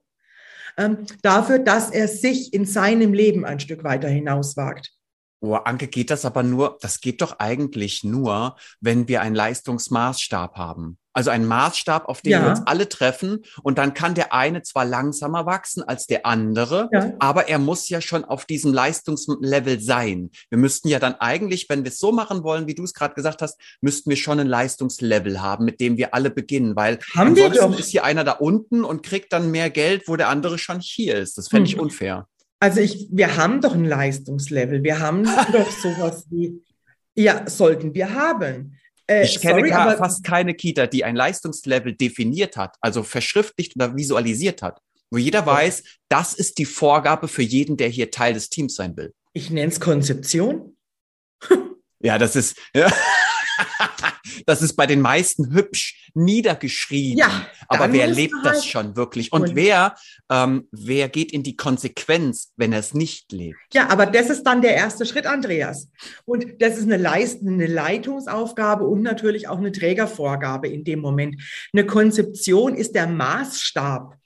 ähm, 0.77 1.07
dafür, 1.23 1.61
dass 1.61 1.91
er 1.91 2.09
sich 2.09 2.53
in 2.53 2.67
seinem 2.67 3.13
Leben 3.13 3.45
ein 3.45 3.61
Stück 3.61 3.85
weiter 3.85 4.09
hinauswagt. 4.09 4.98
Oh, 5.41 5.55
Anke, 5.55 5.87
geht 5.87 6.11
das 6.11 6.25
aber 6.25 6.43
nur, 6.43 6.79
das 6.81 7.01
geht 7.01 7.23
doch 7.23 7.39
eigentlich 7.39 8.03
nur, 8.03 8.57
wenn 8.81 9.07
wir 9.07 9.21
einen 9.21 9.37
Leistungsmaßstab 9.37 10.57
haben. 10.57 10.99
Also 11.13 11.31
einen 11.31 11.47
Maßstab, 11.47 12.09
auf 12.09 12.23
den 12.23 12.33
ja. 12.33 12.43
wir 12.43 12.51
uns 12.51 12.63
alle 12.67 12.89
treffen. 12.89 13.43
Und 13.63 13.79
dann 13.79 13.95
kann 13.95 14.15
der 14.15 14.33
eine 14.33 14.63
zwar 14.63 14.85
langsamer 14.85 15.47
wachsen 15.47 15.83
als 15.83 16.07
der 16.07 16.27
andere, 16.27 16.89
ja. 16.93 17.13
aber 17.19 17.49
er 17.49 17.59
muss 17.59 17.89
ja 17.89 18.01
schon 18.01 18.25
auf 18.25 18.47
diesem 18.47 18.73
Leistungslevel 18.73 19.81
sein. 19.81 20.31
Wir 20.49 20.59
müssten 20.59 20.89
ja 20.89 20.99
dann 20.99 21.15
eigentlich, 21.15 21.69
wenn 21.69 21.85
wir 21.85 21.91
es 21.91 21.99
so 21.99 22.13
machen 22.13 22.45
wollen, 22.45 22.67
wie 22.67 22.75
du 22.75 22.85
es 22.85 22.95
gerade 22.95 23.15
gesagt 23.15 23.43
hast, 23.43 23.61
müssten 23.81 24.11
wir 24.11 24.17
schon 24.17 24.39
ein 24.39 24.47
Leistungslevel 24.47 25.41
haben, 25.41 25.65
mit 25.65 25.81
dem 25.81 25.97
wir 25.97 26.15
alle 26.15 26.31
beginnen. 26.31 26.77
Weil 26.77 26.99
haben 27.15 27.31
ansonsten 27.31 27.75
ist 27.75 27.91
hier 27.91 28.05
einer 28.05 28.25
da 28.25 28.33
unten 28.33 28.85
und 28.85 29.03
kriegt 29.03 29.33
dann 29.33 29.51
mehr 29.51 29.71
Geld, 29.71 30.07
wo 30.07 30.17
der 30.17 30.29
andere 30.29 30.59
schon 30.59 30.81
hier 30.81 31.17
ist. 31.17 31.39
Das 31.39 31.49
fände 31.49 31.69
hm. 31.69 31.77
ich 31.77 31.81
unfair. 31.81 32.29
Also 32.61 32.81
ich, 32.81 33.09
wir 33.11 33.37
haben 33.37 33.61
doch 33.61 33.75
ein 33.75 33.85
Leistungslevel. 33.85 34.83
Wir 34.83 34.99
haben 34.99 35.25
doch 35.53 35.71
sowas 35.71 36.27
wie, 36.31 36.63
ja, 37.15 37.49
sollten 37.49 37.95
wir 37.95 38.15
haben. 38.15 38.77
Äh, 39.07 39.25
ich 39.25 39.41
kenne 39.41 39.61
sorry, 39.61 39.73
aber, 39.73 39.97
fast 39.97 40.25
keine 40.25 40.55
Kita, 40.55 40.87
die 40.87 41.05
ein 41.05 41.17
Leistungslevel 41.17 41.95
definiert 41.95 42.57
hat, 42.57 42.77
also 42.81 43.03
verschriftlicht 43.03 43.77
oder 43.77 43.97
visualisiert 43.97 44.63
hat, 44.63 44.81
wo 45.11 45.19
jeder 45.19 45.41
okay. 45.41 45.51
weiß, 45.51 45.83
das 46.09 46.35
ist 46.35 46.59
die 46.59 46.67
Vorgabe 46.67 47.29
für 47.29 47.43
jeden, 47.43 47.77
der 47.77 47.89
hier 47.89 48.11
Teil 48.11 48.35
des 48.35 48.51
Teams 48.51 48.75
sein 48.75 48.97
will. 48.97 49.15
Ich 49.33 49.51
nenne 49.51 49.73
es 49.73 49.81
Konzeption. 49.81 50.77
ja, 52.01 52.19
das 52.19 52.37
ist. 52.37 52.57
Ja. 52.75 52.93
das 54.47 54.63
ist 54.63 54.75
bei 54.75 54.87
den 54.87 55.01
meisten 55.01 55.53
hübsch 55.53 56.11
niedergeschrieben. 56.15 57.19
Ja, 57.19 57.47
aber 57.69 57.93
wer 57.93 58.07
lebt 58.07 58.35
halt 58.35 58.47
das 58.47 58.67
schon 58.67 58.97
wirklich? 58.97 59.33
Und 59.33 59.55
wer, 59.55 59.95
ähm, 60.31 60.69
wer 60.71 61.09
geht 61.09 61.33
in 61.33 61.43
die 61.43 61.57
Konsequenz, 61.57 62.53
wenn 62.57 62.73
er 62.73 62.81
es 62.81 62.95
nicht 62.95 63.33
lebt? 63.33 63.59
Ja, 63.73 63.89
aber 63.89 64.07
das 64.07 64.31
ist 64.31 64.43
dann 64.45 64.63
der 64.63 64.75
erste 64.75 65.07
Schritt, 65.07 65.27
Andreas. 65.27 65.89
Und 66.25 66.61
das 66.61 66.79
ist 66.79 66.85
eine, 66.85 66.97
Leist 66.97 67.43
eine 67.43 67.67
Leitungsaufgabe 67.67 68.85
und 68.85 69.03
natürlich 69.03 69.49
auch 69.49 69.59
eine 69.59 69.73
Trägervorgabe 69.73 70.69
in 70.69 70.85
dem 70.85 71.01
Moment. 71.01 71.41
Eine 71.73 71.87
Konzeption 71.87 72.75
ist 72.75 72.95
der 72.95 73.07
Maßstab 73.07 74.18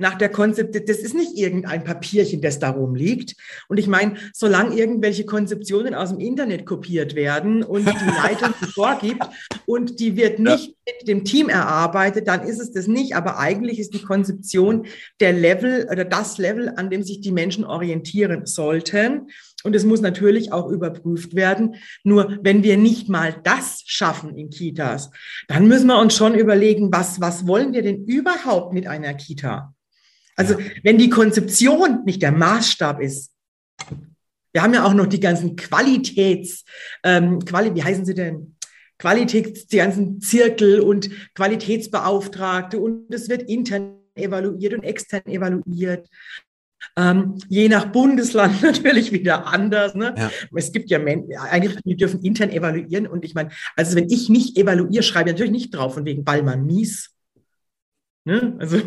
nach 0.00 0.16
der 0.16 0.30
Konzept, 0.30 0.74
das 0.88 0.96
ist 0.98 1.14
nicht 1.14 1.36
irgendein 1.36 1.84
Papierchen, 1.84 2.40
das 2.40 2.58
da 2.58 2.70
rumliegt. 2.70 3.36
Und 3.68 3.78
ich 3.78 3.86
meine, 3.86 4.14
solange 4.32 4.74
irgendwelche 4.74 5.26
Konzeptionen 5.26 5.94
aus 5.94 6.08
dem 6.08 6.20
Internet 6.20 6.64
kopiert 6.64 7.14
werden 7.14 7.62
und 7.62 7.86
die 7.86 8.06
Leitung 8.22 8.54
vorgibt 8.74 9.22
und 9.66 10.00
die 10.00 10.16
wird 10.16 10.38
nicht 10.38 10.68
ja. 10.68 10.74
mit 10.86 11.08
dem 11.08 11.24
Team 11.24 11.48
erarbeitet, 11.48 12.28
dann 12.28 12.42
ist 12.42 12.60
es 12.60 12.72
das 12.72 12.86
nicht. 12.86 13.14
Aber 13.14 13.38
eigentlich 13.38 13.78
ist 13.78 13.92
die 13.92 14.02
Konzeption 14.02 14.86
der 15.20 15.34
Level 15.34 15.86
oder 15.90 16.04
das 16.04 16.38
Level, 16.38 16.72
an 16.76 16.88
dem 16.88 17.02
sich 17.02 17.20
die 17.20 17.32
Menschen 17.32 17.64
orientieren 17.64 18.46
sollten. 18.46 19.28
Und 19.62 19.76
es 19.76 19.84
muss 19.84 20.00
natürlich 20.00 20.52
auch 20.52 20.70
überprüft 20.70 21.34
werden. 21.34 21.76
Nur 22.04 22.38
wenn 22.42 22.62
wir 22.62 22.78
nicht 22.78 23.10
mal 23.10 23.36
das 23.44 23.82
schaffen 23.84 24.34
in 24.34 24.48
Kitas, 24.48 25.10
dann 25.48 25.68
müssen 25.68 25.88
wir 25.88 25.98
uns 25.98 26.16
schon 26.16 26.34
überlegen, 26.34 26.90
was, 26.90 27.20
was 27.20 27.46
wollen 27.46 27.74
wir 27.74 27.82
denn 27.82 28.06
überhaupt 28.06 28.72
mit 28.72 28.86
einer 28.86 29.12
Kita? 29.12 29.74
Also 30.40 30.56
wenn 30.82 30.96
die 30.96 31.10
Konzeption 31.10 32.02
nicht 32.06 32.22
der 32.22 32.32
Maßstab 32.32 33.02
ist, 33.02 33.30
wir 34.54 34.62
haben 34.62 34.72
ja 34.72 34.86
auch 34.86 34.94
noch 34.94 35.06
die 35.06 35.20
ganzen 35.20 35.54
Qualitäts, 35.54 36.64
ähm, 37.04 37.44
Quali, 37.44 37.74
wie 37.74 37.84
heißen 37.84 38.06
sie 38.06 38.14
denn? 38.14 38.56
Qualitäts, 38.98 39.66
die 39.66 39.76
ganzen 39.76 40.22
Zirkel 40.22 40.80
und 40.80 41.10
Qualitätsbeauftragte 41.34 42.80
und 42.80 43.12
es 43.12 43.28
wird 43.28 43.42
intern 43.50 43.98
evaluiert 44.14 44.72
und 44.72 44.82
extern 44.82 45.26
evaluiert. 45.26 46.08
Ähm, 46.96 47.36
je 47.48 47.68
nach 47.68 47.92
Bundesland 47.92 48.62
natürlich 48.62 49.12
wieder 49.12 49.46
anders. 49.46 49.94
Ne? 49.94 50.14
Ja. 50.16 50.30
Es 50.54 50.72
gibt 50.72 50.88
ja 50.88 51.00
Einrichtungen, 51.00 51.82
die 51.84 51.96
dürfen 51.96 52.22
intern 52.22 52.48
evaluieren. 52.48 53.06
Und 53.06 53.26
ich 53.26 53.34
meine, 53.34 53.50
also 53.76 53.94
wenn 53.94 54.08
ich 54.08 54.30
nicht 54.30 54.56
evaluiere, 54.56 55.02
schreibe 55.02 55.28
ich 55.28 55.34
natürlich 55.34 55.52
nicht 55.52 55.74
drauf, 55.74 55.92
von 55.92 56.06
wegen 56.06 56.24
Ballmann 56.24 56.64
mies. 56.64 57.10
Ne? 58.24 58.56
Also 58.58 58.80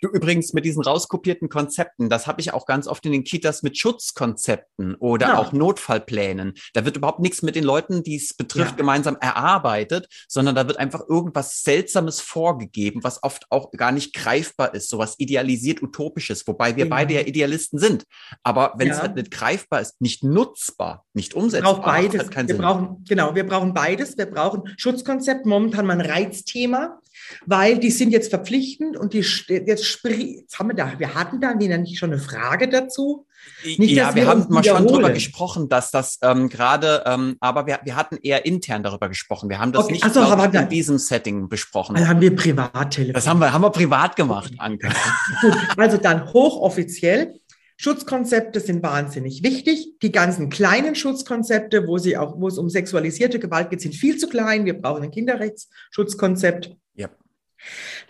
Du 0.00 0.08
übrigens 0.08 0.52
mit 0.52 0.64
diesen 0.64 0.82
rauskopierten 0.82 1.48
Konzepten, 1.48 2.08
das 2.08 2.26
habe 2.26 2.40
ich 2.40 2.52
auch 2.52 2.66
ganz 2.66 2.86
oft 2.86 3.04
in 3.06 3.12
den 3.12 3.24
Kitas 3.24 3.62
mit 3.62 3.78
Schutzkonzepten 3.78 4.94
oder 4.96 5.28
ja. 5.28 5.38
auch 5.38 5.52
Notfallplänen. 5.52 6.54
Da 6.74 6.84
wird 6.84 6.96
überhaupt 6.96 7.20
nichts 7.20 7.42
mit 7.42 7.54
den 7.54 7.64
Leuten, 7.64 8.02
die 8.02 8.16
es 8.16 8.34
betrifft, 8.34 8.72
ja. 8.72 8.76
gemeinsam 8.76 9.16
erarbeitet, 9.20 10.08
sondern 10.28 10.54
da 10.54 10.66
wird 10.66 10.78
einfach 10.78 11.08
irgendwas 11.08 11.62
Seltsames 11.62 12.20
vorgegeben, 12.20 13.04
was 13.04 13.22
oft 13.22 13.46
auch 13.50 13.70
gar 13.72 13.92
nicht 13.92 14.14
greifbar 14.14 14.74
ist, 14.74 14.88
sowas 14.88 15.14
idealisiert 15.18 15.82
utopisches, 15.82 16.46
wobei 16.46 16.76
wir 16.76 16.84
ja. 16.84 16.90
beide 16.90 17.14
ja 17.14 17.20
Idealisten 17.20 17.78
sind. 17.78 18.04
Aber 18.42 18.74
wenn 18.76 18.90
es 18.90 19.00
halt 19.00 19.16
nicht 19.16 19.30
greifbar 19.30 19.80
ist, 19.80 20.00
nicht 20.00 20.24
nutzbar, 20.24 21.04
nicht 21.14 21.34
umsetzbar, 21.34 21.76
wir 21.76 21.82
brauchen 21.82 21.84
beides. 21.84 22.20
Halt 22.20 22.48
wir 22.48 22.54
Sinn. 22.54 22.58
brauchen 22.58 23.04
genau, 23.08 23.34
wir 23.34 23.46
brauchen 23.46 23.74
beides. 23.74 24.16
Wir 24.16 24.26
brauchen 24.26 24.62
Schutzkonzept, 24.76 25.46
momentan 25.46 25.86
mal 25.86 26.00
ein 26.00 26.06
Reizthema 26.06 26.98
weil 27.46 27.78
die 27.78 27.90
sind 27.90 28.10
jetzt 28.10 28.30
verpflichtend 28.30 28.96
und 28.96 29.12
die 29.12 29.24
jetzt, 29.52 30.04
jetzt 30.04 30.58
haben 30.58 30.68
wir 30.68 30.74
da, 30.74 30.92
wir 30.98 31.14
hatten 31.14 31.40
da 31.40 31.54
nicht 31.54 31.98
schon 31.98 32.12
eine 32.12 32.20
Frage 32.20 32.68
dazu. 32.68 33.26
Nicht, 33.64 33.92
ja, 33.92 34.14
wir, 34.14 34.22
wir 34.22 34.28
haben 34.28 34.46
mal 34.48 34.62
schon 34.62 34.86
drüber 34.86 35.10
gesprochen, 35.10 35.68
dass 35.68 35.90
das 35.90 36.18
ähm, 36.22 36.48
gerade, 36.48 37.02
ähm, 37.06 37.36
aber 37.40 37.66
wir, 37.66 37.80
wir 37.84 37.96
hatten 37.96 38.18
eher 38.22 38.44
intern 38.46 38.82
darüber 38.82 39.08
gesprochen. 39.08 39.48
Wir 39.48 39.58
haben 39.58 39.72
das 39.72 39.84
okay. 39.84 39.94
nicht 39.94 40.14
so, 40.14 40.22
ich, 40.22 40.54
in 40.54 40.68
diesem 40.68 40.98
Setting 40.98 41.48
besprochen. 41.48 41.96
Also 41.96 42.08
haben 42.08 42.20
wir 42.20 42.34
privat 42.34 42.90
telefoniert. 42.92 43.16
Das 43.16 43.26
haben 43.26 43.40
wir, 43.40 43.52
haben 43.52 43.62
wir 43.62 43.70
privat 43.70 44.16
gemacht, 44.16 44.52
Anke. 44.58 44.88
Gut, 45.40 45.56
also 45.76 45.96
dann 45.96 46.32
hochoffiziell. 46.32 47.34
Schutzkonzepte 47.76 48.60
sind 48.60 48.82
wahnsinnig 48.82 49.42
wichtig. 49.42 49.98
Die 50.02 50.12
ganzen 50.12 50.50
kleinen 50.50 50.94
Schutzkonzepte, 50.94 51.88
wo, 51.88 51.98
sie 51.98 52.16
auch, 52.16 52.40
wo 52.40 52.46
es 52.46 52.58
um 52.58 52.68
sexualisierte 52.68 53.40
Gewalt 53.40 53.70
geht, 53.70 53.80
sind 53.80 53.94
viel 53.94 54.16
zu 54.18 54.28
klein. 54.28 54.64
Wir 54.64 54.74
brauchen 54.74 55.02
ein 55.02 55.10
Kinderrechtsschutzkonzept. 55.10 56.76
Ja. 56.94 57.08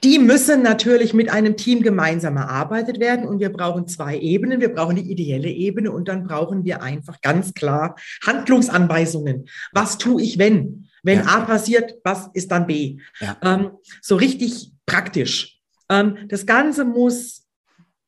Die 0.04 0.18
müssen 0.18 0.62
natürlich 0.62 1.14
mit 1.14 1.30
einem 1.30 1.56
Team 1.56 1.82
gemeinsam 1.82 2.36
erarbeitet 2.36 2.98
werden 2.98 3.26
und 3.26 3.38
wir 3.38 3.50
brauchen 3.50 3.86
zwei 3.86 4.18
Ebenen. 4.18 4.60
Wir 4.60 4.74
brauchen 4.74 4.96
die 4.96 5.10
ideelle 5.10 5.48
Ebene 5.48 5.92
und 5.92 6.08
dann 6.08 6.24
brauchen 6.24 6.64
wir 6.64 6.82
einfach 6.82 7.20
ganz 7.20 7.54
klar 7.54 7.94
Handlungsanweisungen. 8.26 9.48
Was 9.72 9.98
tue 9.98 10.22
ich, 10.22 10.38
wenn? 10.38 10.88
Wenn 11.04 11.20
ja. 11.20 11.26
A 11.26 11.40
passiert, 11.40 11.94
was 12.02 12.30
ist 12.34 12.50
dann 12.50 12.66
B? 12.66 12.98
Ja. 13.20 13.36
Ähm, 13.42 13.70
so 14.00 14.16
richtig 14.16 14.72
praktisch. 14.86 15.60
Ähm, 15.88 16.16
das 16.28 16.46
Ganze 16.46 16.84
muss 16.84 17.41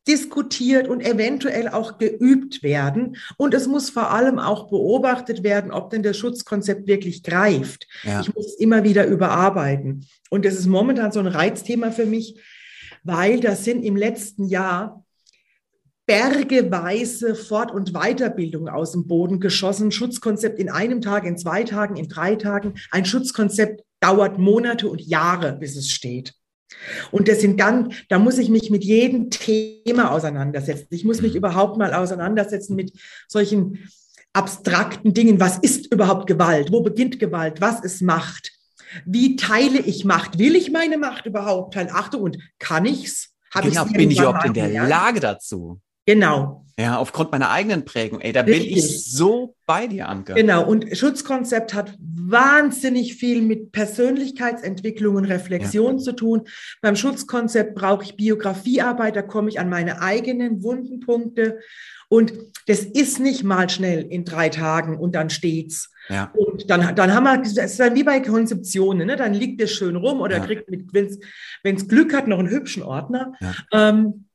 diskutiert 0.06 0.88
und 0.88 1.00
eventuell 1.00 1.68
auch 1.68 1.98
geübt 1.98 2.62
werden. 2.62 3.16
Und 3.36 3.54
es 3.54 3.66
muss 3.66 3.90
vor 3.90 4.10
allem 4.10 4.38
auch 4.38 4.68
beobachtet 4.68 5.42
werden, 5.42 5.72
ob 5.72 5.90
denn 5.90 6.02
das 6.02 6.16
Schutzkonzept 6.16 6.86
wirklich 6.86 7.22
greift. 7.22 7.86
Ja. 8.02 8.20
Ich 8.20 8.34
muss 8.34 8.46
es 8.46 8.54
immer 8.54 8.84
wieder 8.84 9.06
überarbeiten. 9.06 10.06
Und 10.30 10.44
das 10.44 10.54
ist 10.54 10.66
momentan 10.66 11.12
so 11.12 11.20
ein 11.20 11.26
Reizthema 11.26 11.90
für 11.90 12.06
mich, 12.06 12.38
weil 13.02 13.40
das 13.40 13.64
sind 13.64 13.82
im 13.82 13.96
letzten 13.96 14.46
Jahr 14.46 15.04
bergeweise 16.06 17.34
Fort- 17.34 17.72
und 17.72 17.94
Weiterbildung 17.94 18.68
aus 18.68 18.92
dem 18.92 19.06
Boden 19.06 19.40
geschossen. 19.40 19.90
Schutzkonzept 19.90 20.58
in 20.58 20.70
einem 20.70 21.00
Tag, 21.00 21.24
in 21.24 21.38
zwei 21.38 21.64
Tagen, 21.64 21.96
in 21.96 22.08
drei 22.08 22.36
Tagen. 22.36 22.74
Ein 22.90 23.06
Schutzkonzept 23.06 23.82
dauert 24.00 24.38
Monate 24.38 24.88
und 24.88 25.00
Jahre, 25.00 25.54
bis 25.54 25.76
es 25.76 25.90
steht. 25.90 26.34
Und 27.10 27.28
das 27.28 27.40
sind 27.40 27.56
ganz, 27.56 27.94
da 28.08 28.18
muss 28.18 28.38
ich 28.38 28.48
mich 28.48 28.70
mit 28.70 28.84
jedem 28.84 29.30
Thema 29.30 30.10
auseinandersetzen. 30.10 30.88
Ich 30.90 31.04
muss 31.04 31.22
mich 31.22 31.32
mhm. 31.32 31.38
überhaupt 31.38 31.78
mal 31.78 31.94
auseinandersetzen 31.94 32.74
mit 32.76 32.92
solchen 33.28 33.88
abstrakten 34.32 35.14
Dingen. 35.14 35.40
Was 35.40 35.58
ist 35.58 35.92
überhaupt 35.92 36.26
Gewalt? 36.26 36.72
Wo 36.72 36.82
beginnt 36.82 37.18
Gewalt? 37.18 37.60
Was 37.60 37.80
ist 37.80 38.02
Macht? 38.02 38.52
Wie 39.06 39.36
teile 39.36 39.80
ich 39.80 40.04
Macht? 40.04 40.38
Will 40.38 40.56
ich 40.56 40.70
meine 40.70 40.98
Macht 40.98 41.26
überhaupt 41.26 41.74
teilen? 41.74 41.90
Achtung, 41.92 42.22
und 42.22 42.38
kann 42.58 42.84
ich's? 42.84 43.30
Hab 43.52 43.64
genau, 43.64 43.84
bin 43.84 44.10
ich 44.10 44.18
überhaupt 44.18 44.44
in 44.44 44.54
der 44.54 44.68
Lage 44.68 45.20
dazu? 45.20 45.80
Genau. 46.06 46.64
Ja, 46.76 46.98
aufgrund 46.98 47.30
meiner 47.30 47.50
eigenen 47.50 47.84
Prägung. 47.84 48.20
Ey, 48.20 48.32
da 48.32 48.40
Richtig. 48.40 48.74
bin 48.74 48.78
ich 48.78 49.04
so 49.04 49.54
bei 49.64 49.86
dir, 49.86 50.08
Anke. 50.08 50.34
Genau. 50.34 50.66
Und 50.66 50.96
Schutzkonzept 50.96 51.72
hat 51.72 51.96
wahnsinnig 52.00 53.14
viel 53.14 53.42
mit 53.42 53.70
Persönlichkeitsentwicklung 53.70 55.14
und 55.14 55.26
Reflexion 55.26 55.98
ja. 55.98 56.02
zu 56.02 56.12
tun. 56.12 56.42
Beim 56.82 56.96
Schutzkonzept 56.96 57.76
brauche 57.76 58.02
ich 58.02 58.16
Biografiearbeit, 58.16 59.14
da 59.14 59.22
komme 59.22 59.50
ich 59.50 59.60
an 59.60 59.68
meine 59.68 60.00
eigenen 60.00 60.64
wunden 60.64 60.98
Punkte. 60.98 61.60
Und 62.08 62.32
das 62.66 62.80
ist 62.80 63.20
nicht 63.20 63.44
mal 63.44 63.70
schnell 63.70 64.02
in 64.02 64.24
drei 64.24 64.48
Tagen 64.48 64.98
und 64.98 65.14
dann 65.14 65.30
steht's. 65.30 65.90
Ja. 66.08 66.32
Und 66.34 66.68
dann, 66.70 66.94
dann 66.96 67.14
haben 67.14 67.24
wir, 67.24 67.38
das 67.38 67.72
ist 67.72 67.80
dann 67.80 67.94
wie 67.94 68.04
bei 68.04 68.20
Konzeptionen, 68.20 69.06
ne? 69.06 69.16
dann 69.16 69.32
liegt 69.32 69.60
es 69.60 69.72
schön 69.72 69.96
rum 69.96 70.20
oder 70.20 70.38
ja. 70.38 70.44
kriegt, 70.44 70.68
wenn 70.92 71.76
es 71.76 71.88
Glück 71.88 72.12
hat, 72.12 72.26
noch 72.26 72.40
einen 72.40 72.50
hübschen 72.50 72.82
Ordner. 72.82 73.32
Ja. 73.40 73.54
Ähm, 73.72 74.26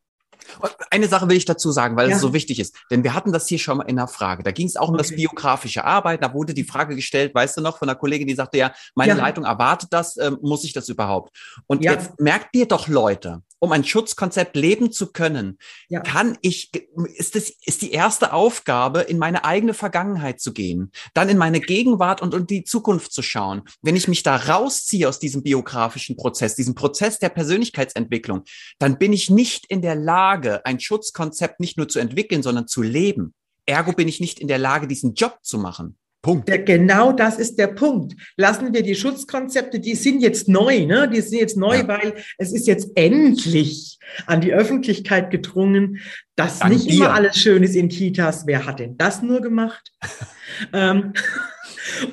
eine 0.91 1.07
Sache 1.07 1.29
will 1.29 1.37
ich 1.37 1.45
dazu 1.45 1.71
sagen, 1.71 1.95
weil 1.95 2.09
ja. 2.09 2.15
es 2.15 2.21
so 2.21 2.33
wichtig 2.33 2.59
ist. 2.59 2.75
Denn 2.91 3.03
wir 3.03 3.13
hatten 3.13 3.31
das 3.31 3.47
hier 3.47 3.59
schon 3.59 3.77
mal 3.77 3.83
in 3.83 3.95
der 3.95 4.07
Frage. 4.07 4.43
Da 4.43 4.51
ging 4.51 4.67
es 4.67 4.75
auch 4.75 4.89
um 4.89 4.97
das 4.97 5.09
biografische 5.09 5.83
Arbeiten. 5.83 6.23
Da 6.23 6.33
wurde 6.33 6.53
die 6.53 6.63
Frage 6.63 6.95
gestellt, 6.95 7.33
weißt 7.35 7.57
du 7.57 7.61
noch, 7.61 7.77
von 7.77 7.89
einer 7.89 7.97
Kollegin, 7.97 8.27
die 8.27 8.35
sagte, 8.35 8.57
ja, 8.57 8.73
meine 8.95 9.13
ja. 9.13 9.17
Leitung 9.17 9.45
erwartet 9.45 9.89
das, 9.91 10.17
äh, 10.17 10.31
muss 10.41 10.63
ich 10.63 10.73
das 10.73 10.89
überhaupt? 10.89 11.35
Und 11.67 11.83
ja. 11.83 11.93
jetzt 11.93 12.19
merkt 12.19 12.55
ihr 12.55 12.67
doch, 12.67 12.87
Leute, 12.87 13.41
um 13.59 13.71
ein 13.71 13.83
Schutzkonzept 13.83 14.55
leben 14.55 14.91
zu 14.91 15.11
können, 15.11 15.57
ja. 15.89 15.99
kann 15.99 16.37
ich, 16.41 16.71
ist 17.15 17.35
das, 17.35 17.51
ist 17.65 17.81
die 17.81 17.91
erste 17.91 18.33
Aufgabe, 18.33 19.01
in 19.01 19.17
meine 19.17 19.43
eigene 19.45 19.73
Vergangenheit 19.73 20.39
zu 20.39 20.53
gehen, 20.53 20.91
dann 21.13 21.29
in 21.29 21.37
meine 21.37 21.59
Gegenwart 21.59 22.21
und, 22.21 22.33
und 22.33 22.49
die 22.49 22.63
Zukunft 22.63 23.11
zu 23.11 23.21
schauen. 23.21 23.63
Wenn 23.81 23.95
ich 23.95 24.07
mich 24.07 24.23
da 24.23 24.35
rausziehe 24.35 25.07
aus 25.07 25.19
diesem 25.19 25.43
biografischen 25.43 26.15
Prozess, 26.15 26.55
diesem 26.55 26.75
Prozess 26.75 27.19
der 27.19 27.29
Persönlichkeitsentwicklung, 27.29 28.43
dann 28.79 28.97
bin 28.97 29.13
ich 29.13 29.29
nicht 29.29 29.65
in 29.67 29.81
der 29.81 29.95
Lage, 29.95 30.65
ein 30.65 30.79
Schutzkonzept 30.79 31.59
nicht 31.59 31.77
nur 31.77 31.87
zu 31.87 31.99
entwickeln, 31.99 32.43
sondern 32.43 32.67
zu 32.67 32.81
leben. 32.81 33.33
Ergo 33.65 33.91
bin 33.91 34.07
ich 34.07 34.19
nicht 34.19 34.39
in 34.39 34.47
der 34.47 34.57
Lage, 34.57 34.87
diesen 34.87 35.13
Job 35.13 35.39
zu 35.43 35.59
machen. 35.59 35.97
Punkt. 36.21 36.49
Der, 36.49 36.59
genau 36.59 37.13
das 37.13 37.39
ist 37.39 37.57
der 37.57 37.67
Punkt. 37.67 38.15
Lassen 38.35 38.73
wir 38.73 38.83
die 38.83 38.95
Schutzkonzepte, 38.95 39.79
die 39.79 39.95
sind 39.95 40.19
jetzt 40.21 40.49
neu, 40.49 40.85
ne? 40.85 41.09
Die 41.09 41.21
sind 41.21 41.39
jetzt 41.39 41.55
neu, 41.55 41.77
ja. 41.77 41.88
weil 41.88 42.15
es 42.38 42.51
ist 42.51 42.67
jetzt 42.67 42.89
endlich 42.95 43.97
an 44.25 44.41
die 44.41 44.53
Öffentlichkeit 44.53 45.31
gedrungen, 45.31 45.99
dass 46.35 46.59
Dank 46.59 46.73
nicht 46.73 46.89
dir. 46.89 46.95
immer 46.95 47.13
alles 47.13 47.38
schön 47.38 47.63
ist 47.63 47.75
in 47.75 47.88
Kitas. 47.88 48.45
Wer 48.45 48.65
hat 48.65 48.79
denn 48.79 48.97
das 48.97 49.21
nur 49.21 49.39
gemacht? 49.41 49.91
ähm, 50.73 51.13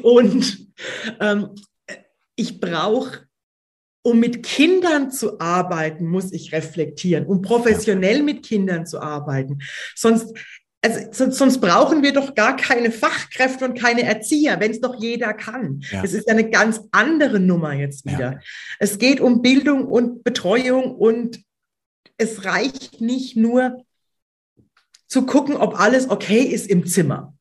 und 0.03 0.69
ähm, 1.21 1.51
ich 2.37 2.61
brauche 2.61 3.27
um 4.07 4.21
mit 4.21 4.45
Kindern 4.45 5.11
zu 5.11 5.41
arbeiten, 5.41 6.07
muss 6.07 6.33
ich 6.33 6.53
reflektieren, 6.53 7.27
um 7.27 7.43
professionell 7.43 8.23
mit 8.23 8.45
Kindern 8.45 8.87
zu 8.87 9.01
arbeiten. 9.01 9.59
Sonst 9.97 10.33
also 10.83 11.31
sonst 11.31 11.61
brauchen 11.61 12.03
wir 12.03 12.13
doch 12.13 12.35
gar 12.35 12.57
keine 12.57 12.91
Fachkräfte 12.91 13.65
und 13.65 13.79
keine 13.79 14.03
Erzieher, 14.03 14.61
wenn 14.61 14.71
es 14.71 14.81
doch 14.81 14.95
jeder 15.01 15.35
kann. 15.35 15.83
Ja. 15.91 16.03
Es 16.05 16.13
ist 16.13 16.29
eine 16.29 16.49
ganz 16.49 16.81
andere 16.93 17.41
Nummer 17.41 17.73
jetzt 17.73 18.05
wieder. 18.05 18.33
Ja. 18.33 18.39
Es 18.79 18.99
geht 18.99 19.21
um 19.21 19.43
Bildung 19.43 19.87
und 19.87 20.23
Betreuung 20.23 20.95
und 20.95 21.41
es 22.19 22.45
reicht 22.45 23.01
nicht 23.01 23.37
nur 23.37 23.85
zu 25.09 25.27
gucken, 25.27 25.57
ob 25.57 25.79
alles 25.81 26.11
okay 26.11 26.43
ist 26.43 26.69
im 26.69 26.87
Zimmer. 26.87 27.36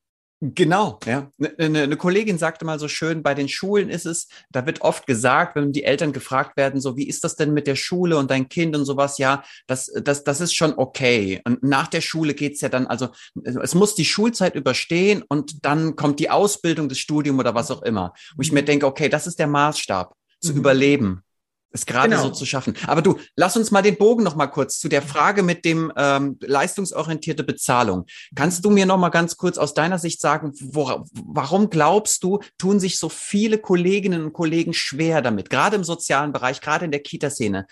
Genau, 0.54 1.00
ja. 1.06 1.32
Eine, 1.40 1.56
eine 1.58 1.88
ne 1.88 1.98
Kollegin 1.98 2.38
sagte 2.38 2.66
mal 2.66 2.78
so 2.78 2.88
schön, 2.88 3.24
bei 3.24 3.34
den 3.34 3.50
Schulen 3.50 3.90
ist 3.90 4.06
es, 4.06 4.28
da 4.52 4.66
wird 4.66 4.82
oft 4.82 5.08
gesagt, 5.08 5.56
wenn 5.56 5.72
die 5.72 5.84
Eltern 5.84 6.14
gefragt 6.14 6.56
werden, 6.58 6.82
so, 6.82 6.98
wie 6.98 7.08
ist 7.08 7.24
das 7.24 7.36
denn 7.36 7.54
mit 7.54 7.68
der 7.68 7.76
Schule 7.76 8.18
und 8.18 8.30
dein 8.30 8.48
Kind 8.48 8.76
und 8.76 8.86
sowas, 8.86 9.18
ja, 9.18 9.44
das, 9.66 9.92
das, 10.04 10.24
das 10.24 10.42
ist 10.42 10.54
schon 10.54 10.74
okay. 10.78 11.42
Und 11.46 11.64
nach 11.64 11.88
der 11.88 12.02
Schule 12.02 12.34
geht's 12.34 12.62
ja 12.62 12.70
dann, 12.70 12.86
also 12.86 13.10
es 13.44 13.74
muss 13.74 13.96
die 13.96 14.06
Schulzeit 14.06 14.56
überstehen 14.56 15.24
und 15.28 15.66
dann 15.66 15.96
kommt 15.96 16.20
die 16.20 16.30
Ausbildung, 16.30 16.90
das 16.90 17.00
Studium 17.00 17.40
oder 17.40 17.56
was 17.56 17.72
auch 17.72 17.82
immer. 17.82 18.14
Wo 18.36 18.42
ich 18.42 18.52
mir 18.52 18.62
mhm. 18.62 18.68
denke, 18.68 18.86
okay, 18.86 19.10
das 19.10 19.28
ist 19.28 19.40
der 19.40 19.48
Maßstab, 19.48 20.14
zu 20.42 20.52
mhm. 20.52 20.60
überleben 20.60 21.24
es 21.76 21.86
gerade 21.86 22.10
genau. 22.10 22.24
so 22.24 22.30
zu 22.32 22.46
schaffen. 22.46 22.76
Aber 22.88 23.02
du, 23.02 23.20
lass 23.36 23.56
uns 23.56 23.72
mal 23.72 23.82
den 23.82 23.98
Bogen 23.98 24.24
noch 24.24 24.36
mal 24.36 24.48
kurz 24.48 24.80
zu 24.80 24.90
der 24.90 25.02
Frage 25.02 25.44
mit 25.44 25.66
dem 25.66 25.92
ähm, 25.96 26.38
leistungsorientierte 26.42 27.44
Bezahlung. 27.44 28.06
Kannst 28.36 28.66
du 28.66 28.70
mir 28.70 28.86
noch 28.86 28.98
mal 28.98 29.10
ganz 29.10 29.38
kurz 29.38 29.58
aus 29.58 29.74
deiner 29.74 30.00
Sicht 30.00 30.22
sagen, 30.22 30.54
wo, 30.60 31.06
warum 31.14 31.70
glaubst 31.70 32.24
du, 32.24 32.40
tun 32.58 32.80
sich 32.80 32.98
so 32.98 33.10
viele 33.10 33.58
Kolleginnen 33.58 34.26
und 34.26 34.34
Kollegen 34.34 34.74
schwer 34.74 35.22
damit, 35.22 35.50
gerade 35.50 35.76
im 35.76 35.84
sozialen 35.84 36.32
Bereich, 36.32 36.62
gerade 36.62 36.86
in 36.86 36.92
der 36.92 37.02
Kita-Szene? 37.02 37.68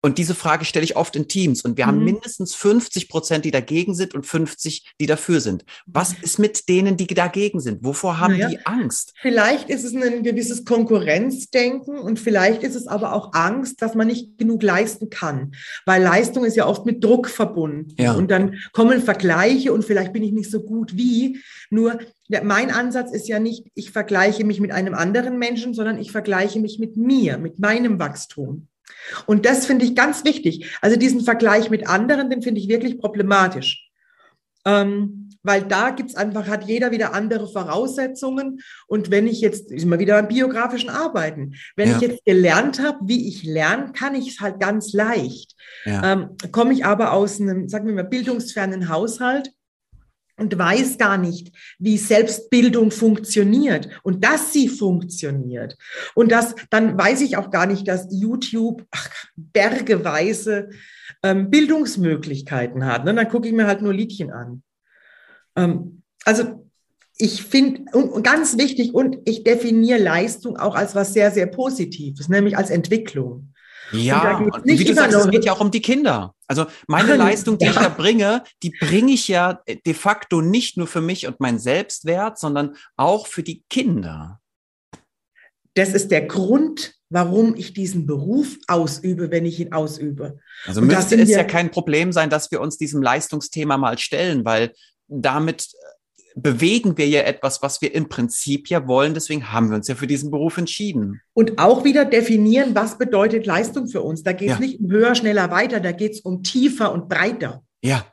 Und 0.00 0.18
diese 0.18 0.34
Frage 0.34 0.64
stelle 0.64 0.84
ich 0.84 0.96
oft 0.96 1.16
in 1.16 1.26
Teams. 1.26 1.62
Und 1.62 1.76
wir 1.76 1.86
mhm. 1.86 1.88
haben 1.88 2.04
mindestens 2.04 2.54
50 2.54 3.08
Prozent, 3.08 3.44
die 3.44 3.50
dagegen 3.50 3.94
sind 3.94 4.14
und 4.14 4.26
50, 4.26 4.94
die 5.00 5.06
dafür 5.06 5.40
sind. 5.40 5.64
Was 5.86 6.12
ist 6.22 6.38
mit 6.38 6.68
denen, 6.68 6.96
die 6.96 7.06
dagegen 7.06 7.60
sind? 7.60 7.82
Wovor 7.82 8.20
haben 8.20 8.34
naja, 8.34 8.48
die 8.48 8.64
Angst? 8.64 9.14
Vielleicht 9.20 9.70
ist 9.70 9.84
es 9.84 9.94
ein 9.94 10.22
gewisses 10.22 10.64
Konkurrenzdenken 10.64 11.98
und 11.98 12.20
vielleicht 12.20 12.62
ist 12.62 12.76
es 12.76 12.86
aber 12.86 13.12
auch 13.12 13.32
Angst, 13.32 13.82
dass 13.82 13.94
man 13.94 14.06
nicht 14.06 14.38
genug 14.38 14.62
leisten 14.62 15.10
kann. 15.10 15.52
Weil 15.84 16.02
Leistung 16.02 16.44
ist 16.44 16.56
ja 16.56 16.66
oft 16.66 16.86
mit 16.86 17.02
Druck 17.02 17.28
verbunden. 17.28 17.94
Ja. 17.98 18.12
Und 18.12 18.30
dann 18.30 18.56
kommen 18.72 19.02
Vergleiche 19.02 19.72
und 19.72 19.84
vielleicht 19.84 20.12
bin 20.12 20.22
ich 20.22 20.32
nicht 20.32 20.50
so 20.50 20.60
gut 20.60 20.96
wie. 20.96 21.40
Nur 21.70 21.98
mein 22.42 22.70
Ansatz 22.70 23.10
ist 23.12 23.26
ja 23.26 23.38
nicht, 23.38 23.66
ich 23.74 23.90
vergleiche 23.90 24.44
mich 24.44 24.60
mit 24.60 24.70
einem 24.70 24.94
anderen 24.94 25.38
Menschen, 25.38 25.74
sondern 25.74 25.98
ich 25.98 26.12
vergleiche 26.12 26.60
mich 26.60 26.78
mit 26.78 26.96
mir, 26.96 27.38
mit 27.38 27.58
meinem 27.58 27.98
Wachstum. 27.98 28.68
Und 29.26 29.46
das 29.46 29.66
finde 29.66 29.84
ich 29.84 29.94
ganz 29.94 30.24
wichtig. 30.24 30.66
Also 30.80 30.96
diesen 30.96 31.22
Vergleich 31.22 31.70
mit 31.70 31.88
anderen, 31.88 32.30
den 32.30 32.42
finde 32.42 32.60
ich 32.60 32.68
wirklich 32.68 32.98
problematisch. 32.98 33.88
Ähm, 34.64 35.28
weil 35.42 35.62
da 35.62 35.90
gibt's 35.90 36.14
einfach, 36.14 36.48
hat 36.48 36.66
jeder 36.66 36.90
wieder 36.90 37.14
andere 37.14 37.48
Voraussetzungen. 37.48 38.60
Und 38.86 39.10
wenn 39.10 39.26
ich 39.26 39.40
jetzt, 39.40 39.70
ist 39.70 39.84
immer 39.84 39.98
wieder 39.98 40.14
beim 40.14 40.28
biografischen 40.28 40.90
Arbeiten, 40.90 41.54
wenn 41.76 41.88
ja. 41.88 41.96
ich 41.96 42.02
jetzt 42.02 42.24
gelernt 42.24 42.82
habe, 42.82 42.98
wie 43.02 43.28
ich 43.28 43.44
lerne, 43.44 43.92
kann 43.92 44.14
ich 44.14 44.28
es 44.28 44.40
halt 44.40 44.60
ganz 44.60 44.92
leicht. 44.92 45.54
Ja. 45.84 46.12
Ähm, 46.12 46.36
Komme 46.52 46.72
ich 46.72 46.84
aber 46.84 47.12
aus 47.12 47.40
einem, 47.40 47.68
sagen 47.68 47.86
wir 47.86 47.94
mal, 47.94 48.04
bildungsfernen 48.04 48.88
Haushalt, 48.88 49.50
und 50.38 50.56
weiß 50.56 50.98
gar 50.98 51.18
nicht, 51.18 51.52
wie 51.78 51.98
Selbstbildung 51.98 52.90
funktioniert 52.90 53.88
und 54.02 54.24
dass 54.24 54.52
sie 54.52 54.68
funktioniert. 54.68 55.76
Und 56.14 56.32
das, 56.32 56.54
dann 56.70 56.96
weiß 56.96 57.20
ich 57.20 57.36
auch 57.36 57.50
gar 57.50 57.66
nicht, 57.66 57.86
dass 57.86 58.08
YouTube 58.10 58.86
ach, 58.90 59.10
bergeweise 59.36 60.70
ähm, 61.22 61.50
Bildungsmöglichkeiten 61.50 62.86
hat. 62.86 63.04
Ne? 63.04 63.14
Dann 63.14 63.28
gucke 63.28 63.48
ich 63.48 63.54
mir 63.54 63.66
halt 63.66 63.82
nur 63.82 63.92
Liedchen 63.92 64.30
an. 64.30 64.62
Ähm, 65.56 66.02
also 66.24 66.64
ich 67.18 67.42
finde, 67.42 67.84
ganz 68.22 68.56
wichtig, 68.58 68.94
und 68.94 69.18
ich 69.24 69.42
definiere 69.42 69.98
Leistung 69.98 70.56
auch 70.56 70.76
als 70.76 70.94
was 70.94 71.12
sehr, 71.12 71.32
sehr 71.32 71.46
Positives, 71.46 72.28
nämlich 72.28 72.56
als 72.56 72.70
Entwicklung. 72.70 73.52
Ja, 73.92 74.38
und 74.38 74.64
wie 74.64 74.84
du 74.84 74.94
sagst, 74.94 75.16
es 75.16 75.30
geht 75.30 75.44
ja 75.44 75.52
auch 75.52 75.60
um 75.60 75.70
die 75.70 75.80
Kinder. 75.80 76.34
Also 76.46 76.66
meine 76.86 77.16
Leistung, 77.16 77.58
die 77.58 77.66
ja. 77.66 77.72
ich 77.72 77.76
da 77.76 77.88
bringe, 77.96 78.42
die 78.62 78.70
bringe 78.70 79.12
ich 79.12 79.28
ja 79.28 79.60
de 79.66 79.94
facto 79.94 80.40
nicht 80.40 80.76
nur 80.76 80.86
für 80.86 81.00
mich 81.00 81.26
und 81.26 81.40
meinen 81.40 81.58
Selbstwert, 81.58 82.38
sondern 82.38 82.76
auch 82.96 83.26
für 83.26 83.42
die 83.42 83.64
Kinder. 83.68 84.40
Das 85.74 85.90
ist 85.90 86.10
der 86.10 86.26
Grund, 86.26 86.94
warum 87.10 87.54
ich 87.54 87.72
diesen 87.72 88.06
Beruf 88.06 88.56
ausübe, 88.66 89.30
wenn 89.30 89.46
ich 89.46 89.60
ihn 89.60 89.72
ausübe. 89.72 90.38
Also 90.66 90.80
und 90.80 90.88
müsste 90.88 91.16
es 91.16 91.30
ja 91.30 91.44
kein 91.44 91.70
Problem 91.70 92.12
sein, 92.12 92.30
dass 92.30 92.50
wir 92.50 92.60
uns 92.60 92.78
diesem 92.78 93.02
Leistungsthema 93.02 93.76
mal 93.76 93.98
stellen, 93.98 94.44
weil 94.44 94.72
damit 95.06 95.68
bewegen 96.42 96.96
wir 96.96 97.08
ja 97.08 97.22
etwas, 97.22 97.62
was 97.62 97.80
wir 97.82 97.94
im 97.94 98.08
Prinzip 98.08 98.68
ja 98.68 98.86
wollen. 98.86 99.14
Deswegen 99.14 99.52
haben 99.52 99.70
wir 99.70 99.76
uns 99.76 99.88
ja 99.88 99.94
für 99.94 100.06
diesen 100.06 100.30
Beruf 100.30 100.56
entschieden. 100.58 101.20
Und 101.34 101.58
auch 101.58 101.84
wieder 101.84 102.04
definieren, 102.04 102.74
was 102.74 102.98
bedeutet 102.98 103.46
Leistung 103.46 103.88
für 103.88 104.02
uns. 104.02 104.22
Da 104.22 104.32
geht 104.32 104.50
es 104.50 104.54
ja. 104.54 104.60
nicht 104.60 104.80
um 104.80 104.90
höher, 104.90 105.14
schneller, 105.14 105.50
weiter, 105.50 105.80
da 105.80 105.92
geht 105.92 106.12
es 106.12 106.20
um 106.20 106.42
tiefer 106.42 106.92
und 106.92 107.08
breiter. 107.08 107.62
Ja. 107.82 108.06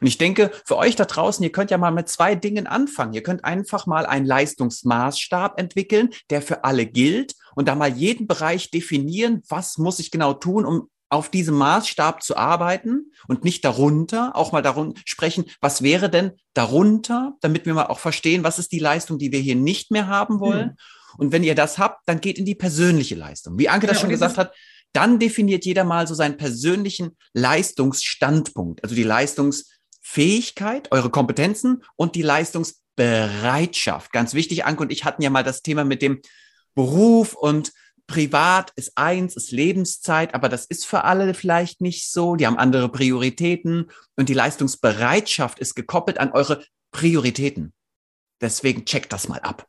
Und 0.00 0.06
ich 0.06 0.18
denke, 0.18 0.50
für 0.64 0.76
euch 0.76 0.96
da 0.96 1.04
draußen, 1.04 1.42
ihr 1.42 1.52
könnt 1.52 1.70
ja 1.70 1.76
mal 1.76 1.90
mit 1.90 2.08
zwei 2.08 2.34
Dingen 2.34 2.66
anfangen. 2.66 3.12
Ihr 3.12 3.22
könnt 3.22 3.44
einfach 3.44 3.86
mal 3.86 4.06
einen 4.06 4.24
Leistungsmaßstab 4.24 5.60
entwickeln, 5.60 6.10
der 6.30 6.40
für 6.40 6.64
alle 6.64 6.86
gilt 6.86 7.34
und 7.54 7.68
da 7.68 7.74
mal 7.74 7.92
jeden 7.92 8.26
Bereich 8.26 8.70
definieren, 8.70 9.42
was 9.48 9.76
muss 9.76 9.98
ich 9.98 10.10
genau 10.10 10.32
tun, 10.32 10.64
um 10.64 10.88
auf 11.10 11.28
diesem 11.28 11.56
Maßstab 11.56 12.22
zu 12.22 12.36
arbeiten 12.36 13.12
und 13.26 13.44
nicht 13.44 13.64
darunter, 13.64 14.36
auch 14.36 14.52
mal 14.52 14.62
darum 14.62 14.94
sprechen, 15.04 15.44
was 15.60 15.82
wäre 15.82 16.08
denn 16.08 16.32
darunter, 16.54 17.36
damit 17.40 17.66
wir 17.66 17.74
mal 17.74 17.86
auch 17.86 17.98
verstehen, 17.98 18.44
was 18.44 18.58
ist 18.60 18.72
die 18.72 18.78
Leistung, 18.78 19.18
die 19.18 19.32
wir 19.32 19.40
hier 19.40 19.56
nicht 19.56 19.90
mehr 19.90 20.06
haben 20.06 20.38
wollen. 20.40 20.68
Mhm. 20.68 20.76
Und 21.18 21.32
wenn 21.32 21.42
ihr 21.42 21.56
das 21.56 21.78
habt, 21.78 22.08
dann 22.08 22.20
geht 22.20 22.38
in 22.38 22.44
die 22.44 22.54
persönliche 22.54 23.16
Leistung. 23.16 23.58
Wie 23.58 23.68
Anke 23.68 23.88
das 23.88 23.96
ja, 23.96 24.02
schon 24.02 24.10
gesagt 24.10 24.38
hat, 24.38 24.54
dann 24.92 25.18
definiert 25.18 25.64
jeder 25.64 25.84
mal 25.84 26.06
so 26.06 26.14
seinen 26.14 26.36
persönlichen 26.36 27.16
Leistungsstandpunkt, 27.34 28.82
also 28.82 28.94
die 28.94 29.02
Leistungsfähigkeit, 29.02 30.92
eure 30.92 31.10
Kompetenzen 31.10 31.82
und 31.96 32.14
die 32.14 32.22
Leistungsbereitschaft. 32.22 34.12
Ganz 34.12 34.34
wichtig, 34.34 34.64
Anke 34.64 34.82
und 34.82 34.92
ich 34.92 35.04
hatten 35.04 35.22
ja 35.22 35.30
mal 35.30 35.44
das 35.44 35.62
Thema 35.62 35.84
mit 35.84 36.02
dem 36.02 36.20
Beruf 36.74 37.34
und 37.34 37.72
privat 38.10 38.72
ist 38.74 38.92
eins, 38.96 39.36
ist 39.36 39.52
Lebenszeit, 39.52 40.34
aber 40.34 40.48
das 40.48 40.66
ist 40.66 40.84
für 40.84 41.04
alle 41.04 41.32
vielleicht 41.32 41.80
nicht 41.80 42.10
so. 42.10 42.34
Die 42.34 42.44
haben 42.44 42.58
andere 42.58 42.88
Prioritäten 42.88 43.88
und 44.16 44.28
die 44.28 44.34
Leistungsbereitschaft 44.34 45.60
ist 45.60 45.76
gekoppelt 45.76 46.18
an 46.18 46.32
eure 46.32 46.64
Prioritäten. 46.90 47.72
Deswegen 48.40 48.84
checkt 48.84 49.12
das 49.12 49.28
mal 49.28 49.38
ab. 49.38 49.68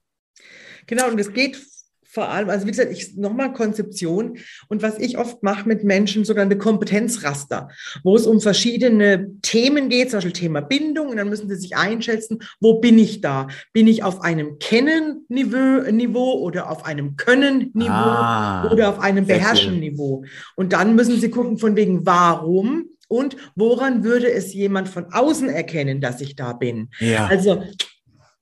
Genau, 0.87 1.07
und 1.09 1.19
es 1.19 1.31
geht 1.33 1.63
vor 2.11 2.27
allem, 2.27 2.49
also 2.49 2.67
wie 2.67 2.71
gesagt, 2.71 2.91
ich 2.91 3.15
nochmal 3.15 3.53
Konzeption 3.53 4.37
und 4.67 4.81
was 4.81 4.99
ich 4.99 5.17
oft 5.17 5.43
mache 5.43 5.67
mit 5.67 5.85
Menschen, 5.85 6.25
sogenannte 6.25 6.57
Kompetenzraster, 6.57 7.69
wo 8.03 8.15
es 8.17 8.27
um 8.27 8.41
verschiedene 8.41 9.31
Themen 9.41 9.87
geht, 9.87 10.09
zum 10.09 10.17
Beispiel 10.17 10.33
Thema 10.33 10.59
Bindung, 10.59 11.07
und 11.07 11.17
dann 11.17 11.29
müssen 11.29 11.47
sie 11.47 11.55
sich 11.55 11.77
einschätzen, 11.77 12.39
wo 12.59 12.79
bin 12.79 12.99
ich 12.99 13.21
da? 13.21 13.47
Bin 13.71 13.87
ich 13.87 14.03
auf 14.03 14.21
einem 14.21 14.59
Kennen-Niveau 14.59 15.89
Niveau 15.91 16.33
oder 16.33 16.69
auf 16.69 16.85
einem 16.85 17.15
Können-Niveau 17.15 17.89
ah, 17.89 18.69
oder 18.69 18.89
auf 18.89 18.99
einem 18.99 19.25
Beherrschen-Niveau? 19.25 20.25
Und 20.57 20.73
dann 20.73 20.95
müssen 20.95 21.19
sie 21.19 21.29
gucken, 21.29 21.57
von 21.57 21.77
wegen, 21.77 22.05
warum 22.05 22.89
und 23.07 23.37
woran 23.55 24.03
würde 24.03 24.29
es 24.29 24.53
jemand 24.53 24.89
von 24.89 25.13
außen 25.13 25.49
erkennen, 25.49 26.01
dass 26.01 26.19
ich 26.19 26.35
da 26.35 26.53
bin? 26.53 26.89
Ja. 26.99 27.27
Also 27.27 27.63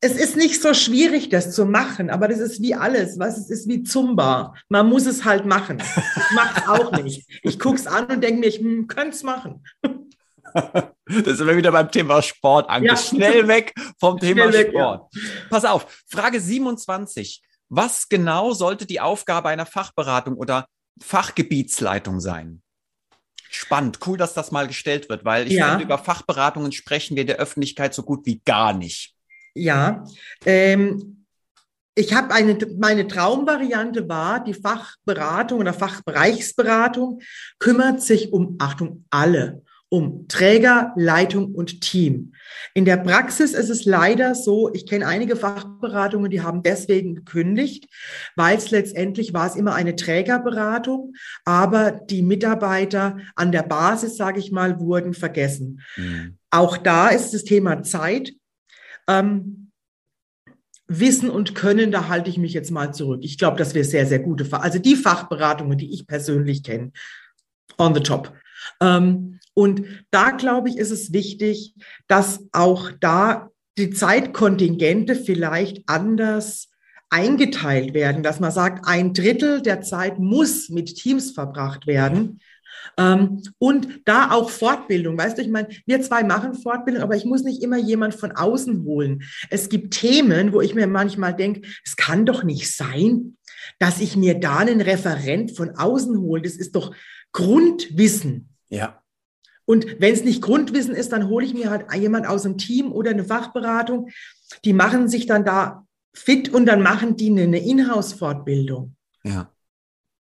es 0.01 0.13
ist 0.13 0.38
nicht 0.38 0.62
so 0.62 0.73
schwierig, 0.73 1.29
das 1.29 1.53
zu 1.53 1.65
machen, 1.65 2.09
aber 2.09 2.27
das 2.29 2.39
ist 2.39 2.62
wie 2.62 2.73
alles, 2.73 3.19
was 3.19 3.38
es 3.38 3.49
ist 3.49 3.67
wie 3.67 3.83
Zumba. 3.83 4.53
Man 4.69 4.88
muss 4.88 5.05
es 5.05 5.25
halt 5.25 5.45
machen. 5.45 5.79
Ich 5.79 6.35
mache 6.35 6.62
es 6.62 6.67
auch 6.67 6.91
nicht. 6.91 7.27
Ich 7.43 7.59
gucke 7.59 7.75
es 7.75 7.88
an 7.88 8.05
und 8.05 8.23
denke 8.23 8.39
mir, 8.39 8.47
ich 8.47 8.59
hm, 8.59 8.88
könnte 8.88 9.15
es 9.15 9.23
machen. 9.23 9.63
Das 11.05 11.38
sind 11.38 11.45
wir 11.45 11.57
wieder 11.57 11.71
beim 11.71 11.91
Thema 11.91 12.23
Sport 12.23 12.69
Anke. 12.69 12.88
Ja. 12.88 12.97
Schnell 12.97 13.47
weg 13.47 13.73
vom 13.99 14.19
Thema 14.19 14.51
weg, 14.51 14.69
Sport. 14.69 15.13
Ja. 15.13 15.21
Pass 15.49 15.63
auf, 15.63 16.03
Frage 16.07 16.39
27. 16.39 17.43
Was 17.69 18.09
genau 18.09 18.53
sollte 18.53 18.88
die 18.88 18.99
Aufgabe 18.99 19.49
einer 19.49 19.67
Fachberatung 19.67 20.35
oder 20.35 20.65
Fachgebietsleitung 21.01 22.19
sein? 22.19 22.63
Spannend, 23.49 23.99
cool, 24.07 24.17
dass 24.17 24.33
das 24.33 24.51
mal 24.51 24.67
gestellt 24.67 25.07
wird, 25.09 25.23
weil 25.23 25.47
ich 25.47 25.53
ja. 25.53 25.69
finde, 25.69 25.85
über 25.85 25.99
Fachberatungen 25.99 26.71
sprechen 26.71 27.15
wir 27.15 27.25
der 27.25 27.38
Öffentlichkeit 27.38 27.93
so 27.93 28.01
gut 28.01 28.25
wie 28.25 28.39
gar 28.39 28.73
nicht. 28.73 29.15
Ja, 29.53 30.03
ähm, 30.45 31.25
ich 31.99 32.13
habe 32.13 32.33
eine, 32.33 32.57
meine 32.77 33.07
Traumvariante 33.07 34.07
war, 34.07 34.41
die 34.41 34.53
Fachberatung 34.53 35.59
oder 35.59 35.73
Fachbereichsberatung 35.73 37.19
kümmert 37.59 38.01
sich 38.01 38.31
um, 38.31 38.55
Achtung, 38.57 39.03
alle, 39.09 39.63
um 39.89 40.27
Träger, 40.29 40.93
Leitung 40.95 41.53
und 41.53 41.81
Team. 41.81 42.33
In 42.73 42.85
der 42.85 42.97
Praxis 42.97 43.53
ist 43.53 43.69
es 43.69 43.83
leider 43.83 44.33
so, 44.33 44.71
ich 44.73 44.85
kenne 44.85 45.07
einige 45.07 45.35
Fachberatungen, 45.35 46.31
die 46.31 46.41
haben 46.41 46.63
deswegen 46.63 47.15
gekündigt, 47.15 47.88
weil 48.35 48.57
es 48.57 48.71
letztendlich 48.71 49.33
war 49.33 49.47
es 49.47 49.55
immer 49.55 49.73
eine 49.73 49.95
Trägerberatung, 49.95 51.15
aber 51.43 51.91
die 51.91 52.21
Mitarbeiter 52.21 53.17
an 53.35 53.51
der 53.51 53.63
Basis, 53.63 54.15
sage 54.15 54.39
ich 54.39 54.51
mal, 54.51 54.79
wurden 54.79 55.13
vergessen. 55.13 55.81
Mhm. 55.97 56.38
Auch 56.51 56.77
da 56.77 57.09
ist 57.09 57.33
das 57.33 57.43
Thema 57.43 57.83
Zeit 57.83 58.31
ähm, 59.10 59.72
Wissen 60.88 61.30
und 61.30 61.54
Können, 61.54 61.91
da 61.91 62.08
halte 62.08 62.30
ich 62.30 62.38
mich 62.38 62.54
jetzt 62.54 62.72
mal 62.72 62.93
zurück. 62.93 63.22
Ich 63.24 63.38
glaube, 63.38 63.58
dass 63.58 63.76
wir 63.76 63.84
sehr, 63.84 64.06
sehr 64.06 64.19
gute, 64.19 64.52
also 64.52 64.80
die 64.80 64.95
Fachberatungen, 64.95 65.78
die 65.78 65.93
ich 65.93 66.08
persönlich 66.08 66.63
kenne, 66.63 66.91
on 67.78 67.93
the 67.93 68.02
top. 68.02 68.34
Ähm, 68.82 69.39
und 69.54 69.84
da 70.12 70.32
glaube 70.32 70.69
ich, 70.69 70.78
ist 70.78 70.91
es 70.91 71.13
wichtig, 71.13 71.76
dass 72.08 72.45
auch 72.52 72.91
da 73.00 73.50
die 73.78 73.91
Zeitkontingente 73.91 75.15
vielleicht 75.15 75.84
anders 75.88 76.69
eingeteilt 77.10 77.93
werden, 77.93 78.24
dass 78.24 78.39
man 78.39 78.52
sagt, 78.52 78.88
ein 78.88 79.13
Drittel 79.13 79.62
der 79.62 79.82
Zeit 79.82 80.19
muss 80.19 80.69
mit 80.69 80.95
Teams 80.95 81.32
verbracht 81.32 81.88
werden 81.88 82.39
und 82.97 84.02
da 84.06 84.32
auch 84.32 84.49
Fortbildung. 84.49 85.17
Weißt 85.17 85.38
du, 85.38 85.41
ich 85.41 85.49
meine, 85.49 85.69
wir 85.86 86.02
zwei 86.02 86.23
machen 86.23 86.54
Fortbildung, 86.54 87.04
aber 87.04 87.15
ich 87.15 87.25
muss 87.25 87.43
nicht 87.43 87.62
immer 87.62 87.78
jemand 87.78 88.15
von 88.15 88.32
außen 88.32 88.84
holen. 88.84 89.23
Es 89.49 89.69
gibt 89.69 89.93
Themen, 89.93 90.54
wo 90.54 90.62
ich 90.62 90.75
mir 90.75 90.88
manchmal 90.88 91.36
denke, 91.36 91.62
es 91.86 91.95
kann 91.95 92.25
doch 92.25 92.43
nicht 92.43 92.75
sein, 92.75 93.38
dass 93.80 94.02
ich 94.02 94.15
mir 94.15 94.39
da 94.39 94.58
einen 94.58 94.82
Referent 94.82 95.56
von 95.56 95.75
außen 95.75 96.19
hole. 96.19 96.41
Das 96.41 96.54
ist 96.54 96.75
doch 96.75 96.95
Grundwissen. 97.32 98.49
Ja. 98.69 99.02
Und 99.65 99.99
wenn 99.99 100.13
es 100.13 100.23
nicht 100.23 100.41
Grundwissen 100.41 100.95
ist, 100.95 101.12
dann 101.12 101.28
hole 101.28 101.45
ich 101.45 101.54
mir 101.54 101.69
halt 101.69 101.93
jemand 101.93 102.28
aus 102.28 102.43
dem 102.43 102.58
Team 102.58 102.91
oder 102.91 103.12
eine 103.12 103.23
Fachberatung. 103.23 104.10
Die 104.65 104.73
machen 104.73 105.08
sich 105.08 105.28
dann 105.28 105.45
da 105.45 105.86
fit 106.13 106.49
und 106.49 106.65
dann 106.65 106.82
machen 106.82 107.15
die 107.15 107.30
eine 107.30 107.60
Inhouse-Fortbildung. 107.60 108.95
Ja. 109.23 109.52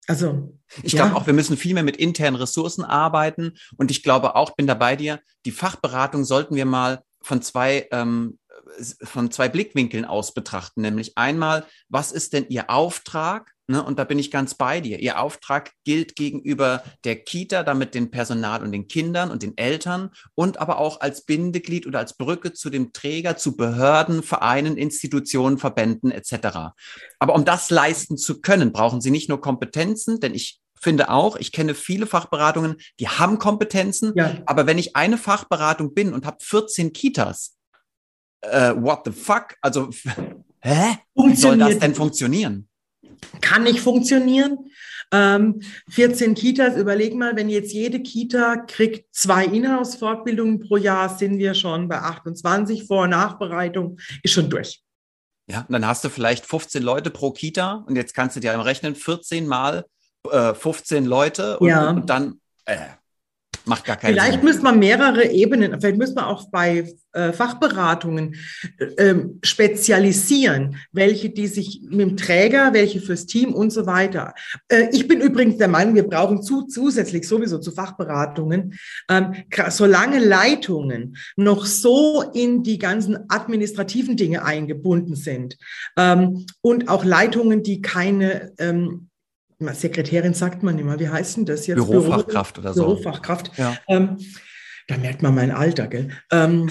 Also. 0.09 0.57
Ich 0.81 0.93
ja. 0.93 1.03
glaube 1.03 1.15
auch, 1.15 1.27
wir 1.27 1.33
müssen 1.33 1.55
viel 1.55 1.75
mehr 1.75 1.83
mit 1.83 1.97
internen 1.97 2.35
Ressourcen 2.35 2.83
arbeiten. 2.83 3.53
Und 3.77 3.91
ich 3.91 4.01
glaube 4.01 4.35
auch, 4.35 4.55
bin 4.55 4.65
da 4.65 4.73
bei 4.73 4.95
dir, 4.95 5.19
die 5.45 5.51
Fachberatung 5.51 6.25
sollten 6.25 6.55
wir 6.55 6.65
mal 6.65 7.03
von 7.21 7.43
zwei, 7.43 7.87
ähm, 7.91 8.39
von 9.03 9.29
zwei 9.29 9.49
Blickwinkeln 9.49 10.05
aus 10.05 10.33
betrachten. 10.33 10.81
Nämlich 10.81 11.15
einmal, 11.15 11.65
was 11.89 12.11
ist 12.11 12.33
denn 12.33 12.47
Ihr 12.49 12.71
Auftrag? 12.71 13.53
Ne, 13.69 13.83
und 13.83 13.99
da 13.99 14.03
bin 14.03 14.17
ich 14.17 14.31
ganz 14.31 14.55
bei 14.55 14.81
dir. 14.81 14.99
Ihr 14.99 15.19
Auftrag 15.19 15.73
gilt 15.83 16.15
gegenüber 16.15 16.83
der 17.03 17.17
Kita, 17.17 17.61
damit 17.61 17.93
dem 17.93 18.09
Personal 18.09 18.63
und 18.63 18.71
den 18.71 18.87
Kindern 18.87 19.29
und 19.29 19.43
den 19.43 19.55
Eltern 19.59 20.09
und 20.33 20.59
aber 20.59 20.79
auch 20.79 21.01
als 21.01 21.23
Bindeglied 21.23 21.85
oder 21.85 21.99
als 21.99 22.17
Brücke 22.17 22.51
zu 22.51 22.71
dem 22.71 22.93
Träger, 22.93 23.37
zu 23.37 23.55
Behörden, 23.55 24.23
Vereinen, 24.23 24.75
Institutionen, 24.75 25.59
Verbänden 25.59 26.09
etc. 26.09 26.71
Aber 27.19 27.35
um 27.35 27.45
das 27.45 27.69
leisten 27.69 28.17
zu 28.17 28.41
können, 28.41 28.71
brauchen 28.71 29.01
Sie 29.01 29.11
nicht 29.11 29.29
nur 29.29 29.39
Kompetenzen, 29.39 30.19
denn 30.19 30.33
ich 30.33 30.59
finde 30.81 31.11
auch, 31.11 31.35
ich 31.35 31.51
kenne 31.51 31.75
viele 31.75 32.07
Fachberatungen, 32.07 32.77
die 32.99 33.07
haben 33.07 33.37
Kompetenzen, 33.37 34.13
Ja. 34.15 34.35
aber 34.47 34.65
wenn 34.65 34.79
ich 34.79 34.95
eine 34.95 35.19
Fachberatung 35.19 35.93
bin 35.93 36.15
und 36.15 36.25
habe 36.25 36.37
14 36.41 36.91
Kitas, 36.91 37.55
äh, 38.41 38.73
what 38.75 39.01
the 39.05 39.11
fuck? 39.11 39.57
Also, 39.61 39.91
hä? 40.61 40.97
Wie 41.13 41.35
soll 41.35 41.59
das 41.59 41.77
denn 41.77 41.93
funktionieren? 41.93 42.68
Kann 43.41 43.63
nicht 43.63 43.79
funktionieren. 43.79 44.57
Ähm, 45.11 45.61
14 45.89 46.35
Kitas, 46.35 46.77
überleg 46.77 47.15
mal, 47.15 47.35
wenn 47.35 47.49
jetzt 47.49 47.73
jede 47.73 48.01
Kita 48.01 48.57
kriegt 48.67 49.13
zwei 49.15 49.45
Inhouse-Fortbildungen 49.45 50.59
pro 50.59 50.77
Jahr, 50.77 51.09
sind 51.17 51.39
wir 51.39 51.55
schon 51.55 51.87
bei 51.87 51.97
28. 51.97 52.85
Vor- 52.85 53.03
und 53.03 53.09
Nachbereitung 53.09 53.97
ist 54.21 54.33
schon 54.33 54.49
durch. 54.51 54.81
Ja, 55.49 55.61
und 55.61 55.71
dann 55.71 55.87
hast 55.87 56.03
du 56.03 56.09
vielleicht 56.09 56.45
15 56.45 56.83
Leute 56.83 57.09
pro 57.09 57.31
Kita 57.31 57.83
und 57.87 57.95
jetzt 57.95 58.13
kannst 58.13 58.35
du 58.35 58.39
dir 58.39 58.53
rechnen, 58.63 58.93
14 58.93 59.47
mal 59.47 59.85
äh, 60.29 60.53
15 60.53 61.05
Leute 61.05 61.57
und, 61.57 61.69
Ja. 61.69 61.89
und 61.89 62.07
dann 62.07 62.39
äh, 62.65 62.77
macht 63.69 63.85
gar 63.85 63.95
keinen 63.95 64.13
Vielleicht 64.13 64.33
Sinn. 64.33 64.43
müsste 64.43 64.63
man 64.63 64.79
mehrere 64.79 65.29
Ebenen, 65.31 65.79
vielleicht 65.79 65.97
müsste 65.97 66.15
man 66.15 66.25
auch 66.25 66.49
bei 66.49 66.91
äh, 67.13 67.31
Fachberatungen 67.31 68.35
äh, 68.97 69.15
spezialisieren, 69.43 70.75
welche 70.91 71.29
die 71.29 71.47
sich 71.47 71.81
mit 71.83 71.99
dem 72.01 72.17
Träger, 72.17 72.73
welche 72.73 72.99
fürs 72.99 73.25
Team 73.25 73.53
und 73.53 73.71
so 73.71 73.85
weiter. 73.85 74.33
Äh, 74.67 74.89
ich 74.91 75.07
bin 75.07 75.21
übrigens 75.21 75.57
der 75.57 75.67
Meinung, 75.67 75.95
wir 75.95 76.07
brauchen 76.07 76.43
zu, 76.43 76.67
zusätzlich 76.67 77.27
sowieso 77.27 77.59
zu 77.59 77.71
Fachberatungen, 77.71 78.77
ähm, 79.09 79.33
solange 79.69 80.19
Leitungen 80.19 81.15
noch 81.35 81.65
so 81.65 82.23
in 82.33 82.63
die 82.63 82.77
ganzen 82.77 83.29
administrativen 83.29 84.17
Dinge 84.17 84.43
eingebunden 84.43 85.15
sind 85.15 85.57
ähm, 85.97 86.45
und 86.61 86.89
auch 86.89 87.05
Leitungen, 87.05 87.63
die 87.63 87.81
keine 87.81 88.51
ähm, 88.57 89.08
Sekretärin 89.59 90.33
sagt 90.33 90.63
man 90.63 90.79
immer, 90.79 90.99
wie 90.99 91.09
heißt 91.09 91.37
denn 91.37 91.45
das 91.45 91.67
jetzt? 91.67 91.77
Bürofachkraft 91.77 92.59
oder 92.59 92.73
so. 92.73 92.83
Bürofachkraft. 92.85 93.51
Ja. 93.57 93.77
Ähm, 93.87 94.17
da 94.87 94.97
merkt 94.97 95.21
man 95.21 95.35
mein 95.35 95.51
Alter, 95.51 95.87
gell? 95.87 96.09
Ähm, 96.31 96.69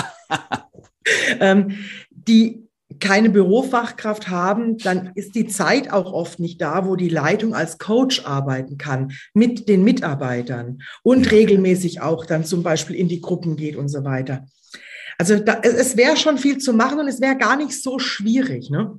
ähm, 1.40 1.78
die 2.10 2.66
keine 3.00 3.30
Bürofachkraft 3.30 4.28
haben, 4.28 4.78
dann 4.78 5.10
ist 5.14 5.34
die 5.34 5.46
Zeit 5.46 5.92
auch 5.92 6.12
oft 6.12 6.38
nicht 6.38 6.60
da, 6.60 6.86
wo 6.86 6.96
die 6.96 7.08
Leitung 7.08 7.54
als 7.54 7.78
Coach 7.78 8.24
arbeiten 8.24 8.78
kann 8.78 9.12
mit 9.34 9.68
den 9.68 9.82
Mitarbeitern 9.84 10.78
und 11.02 11.30
regelmäßig 11.30 12.00
auch 12.00 12.24
dann 12.26 12.44
zum 12.44 12.62
Beispiel 12.62 12.96
in 12.96 13.08
die 13.08 13.20
Gruppen 13.20 13.56
geht 13.56 13.76
und 13.76 13.88
so 13.88 14.04
weiter. 14.04 14.46
Also 15.18 15.38
da, 15.38 15.60
es, 15.62 15.74
es 15.74 15.96
wäre 15.96 16.16
schon 16.16 16.38
viel 16.38 16.58
zu 16.58 16.72
machen 16.72 16.98
und 16.98 17.08
es 17.08 17.20
wäre 17.20 17.36
gar 17.36 17.56
nicht 17.56 17.82
so 17.82 17.98
schwierig. 17.98 18.70
Ne? 18.70 18.98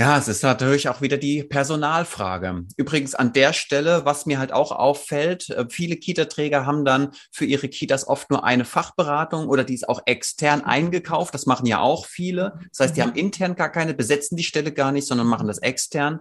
Ja, 0.00 0.16
es 0.16 0.28
ist 0.28 0.42
natürlich 0.42 0.88
auch 0.88 1.02
wieder 1.02 1.18
die 1.18 1.42
Personalfrage. 1.42 2.64
Übrigens 2.78 3.14
an 3.14 3.34
der 3.34 3.52
Stelle, 3.52 4.06
was 4.06 4.24
mir 4.24 4.38
halt 4.38 4.50
auch 4.50 4.72
auffällt, 4.72 5.50
äh, 5.50 5.66
viele 5.68 5.96
Kita-Träger 5.96 6.64
haben 6.64 6.86
dann 6.86 7.10
für 7.30 7.44
ihre 7.44 7.68
Kitas 7.68 8.08
oft 8.08 8.30
nur 8.30 8.42
eine 8.42 8.64
Fachberatung 8.64 9.46
oder 9.46 9.62
die 9.62 9.74
ist 9.74 9.86
auch 9.86 10.00
extern 10.06 10.62
eingekauft. 10.64 11.34
Das 11.34 11.44
machen 11.44 11.66
ja 11.66 11.80
auch 11.80 12.06
viele. 12.06 12.58
Das 12.70 12.80
heißt, 12.80 12.96
die 12.96 13.02
Mhm. 13.02 13.04
haben 13.08 13.14
intern 13.14 13.56
gar 13.56 13.70
keine, 13.70 13.92
besetzen 13.92 14.36
die 14.36 14.42
Stelle 14.44 14.72
gar 14.72 14.90
nicht, 14.90 15.06
sondern 15.06 15.26
machen 15.26 15.48
das 15.48 15.58
extern. 15.58 16.20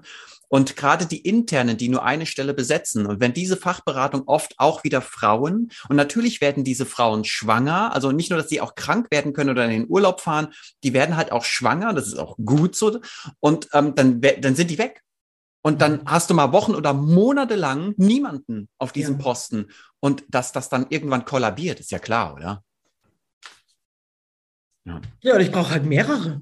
Und 0.49 0.75
gerade 0.75 1.05
die 1.05 1.19
internen, 1.19 1.77
die 1.77 1.89
nur 1.89 2.03
eine 2.03 2.25
Stelle 2.25 2.53
besetzen, 2.53 3.05
und 3.05 3.21
wenn 3.21 3.33
diese 3.33 3.55
Fachberatung 3.55 4.23
oft 4.25 4.55
auch 4.57 4.83
wieder 4.83 5.01
Frauen, 5.01 5.69
und 5.87 5.95
natürlich 5.95 6.41
werden 6.41 6.63
diese 6.63 6.85
Frauen 6.85 7.23
schwanger, 7.23 7.93
also 7.93 8.11
nicht 8.11 8.29
nur, 8.29 8.39
dass 8.39 8.49
sie 8.49 8.59
auch 8.59 8.75
krank 8.75 9.07
werden 9.11 9.33
können 9.33 9.51
oder 9.51 9.65
in 9.65 9.71
den 9.71 9.89
Urlaub 9.89 10.21
fahren, 10.21 10.49
die 10.83 10.93
werden 10.93 11.15
halt 11.15 11.31
auch 11.31 11.45
schwanger, 11.45 11.93
das 11.93 12.07
ist 12.07 12.17
auch 12.17 12.35
gut 12.43 12.75
so. 12.75 12.99
Und 13.39 13.69
ähm, 13.73 13.95
dann, 13.95 14.19
dann 14.21 14.55
sind 14.55 14.69
die 14.71 14.77
weg. 14.77 15.03
Und 15.61 15.81
dann 15.81 16.01
hast 16.05 16.29
du 16.29 16.33
mal 16.33 16.53
Wochen 16.53 16.73
oder 16.73 16.93
Monate 16.93 17.55
lang 17.55 17.93
niemanden 17.97 18.69
auf 18.77 18.91
diesem 18.91 19.17
Ja. 19.17 19.23
Posten. 19.23 19.67
Und 19.99 20.23
dass 20.29 20.51
das 20.51 20.69
dann 20.69 20.87
irgendwann 20.89 21.25
kollabiert, 21.25 21.79
ist 21.79 21.91
ja 21.91 21.99
klar, 21.99 22.33
oder? 22.33 22.63
Ja, 25.21 25.35
und 25.35 25.41
ich 25.41 25.51
brauche 25.51 25.71
halt 25.71 25.85
mehrere. 25.85 26.41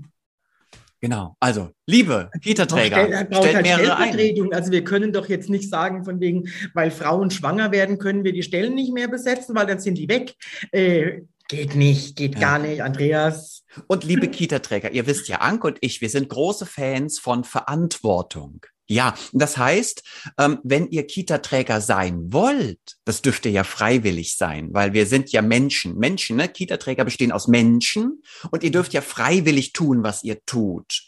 Genau. 0.99 1.35
Also, 1.39 1.69
liebe 1.85 2.29
Kita-Träger, 2.41 3.05
Stell- 3.05 3.25
braucht 3.25 3.43
stellt 3.43 3.55
halt 3.55 3.65
mehrere 3.65 3.97
ein. 3.97 4.53
Also 4.53 4.71
wir 4.71 4.83
können 4.83 5.13
doch 5.13 5.29
jetzt 5.29 5.49
nicht 5.49 5.69
sagen, 5.69 6.03
von 6.03 6.19
wegen, 6.19 6.49
weil 6.73 6.89
Frauen 6.91 7.29
schwanger 7.29 7.71
werden, 7.71 7.99
können 7.99 8.23
wir 8.23 8.33
die 8.33 8.43
Stellen 8.43 8.73
nicht 8.73 8.93
mehr 8.93 9.07
besetzen, 9.07 9.55
weil 9.55 9.67
dann 9.67 9.79
sind 9.79 9.97
die 9.97 10.09
weg. 10.09 10.33
Äh, 10.71 11.21
geht 11.49 11.75
nicht, 11.75 12.15
geht 12.15 12.33
Ja. 12.35 12.41
gar 12.41 12.59
nicht, 12.59 12.81
Andreas. 12.81 13.63
Und 13.87 14.03
liebe 14.03 14.27
Kita-Träger, 14.27 14.91
ihr 14.91 15.05
wisst 15.05 15.27
ja, 15.27 15.37
Anke 15.37 15.67
und 15.67 15.77
ich, 15.81 16.01
wir 16.01 16.09
sind 16.09 16.29
große 16.29 16.65
Fans 16.65 17.19
von 17.19 17.43
Verantwortung. 17.43 18.65
Ja, 18.89 19.15
und 19.33 19.41
das 19.41 19.57
heißt, 19.57 20.01
ähm, 20.37 20.59
wenn 20.63 20.89
ihr 20.89 21.05
Kita-Träger 21.05 21.81
sein 21.81 22.31
wollt, 22.31 22.79
das 23.03 23.21
dürfte 23.21 23.49
ja 23.49 23.65
freiwillig 23.65 24.35
sein, 24.35 24.69
weil 24.73 24.93
wir 24.93 25.05
sind 25.05 25.31
ja 25.31 25.41
Menschen. 25.41 25.97
Menschen, 25.97 26.37
ne? 26.37 26.47
Kita-Träger 26.47 27.03
bestehen 27.03 27.33
aus 27.33 27.47
Menschen 27.47 28.23
und 28.49 28.63
ihr 28.63 28.71
dürft 28.71 28.93
ja 28.93 29.01
freiwillig 29.01 29.73
tun, 29.73 30.03
was 30.03 30.23
ihr 30.23 30.43
tut. 30.45 31.03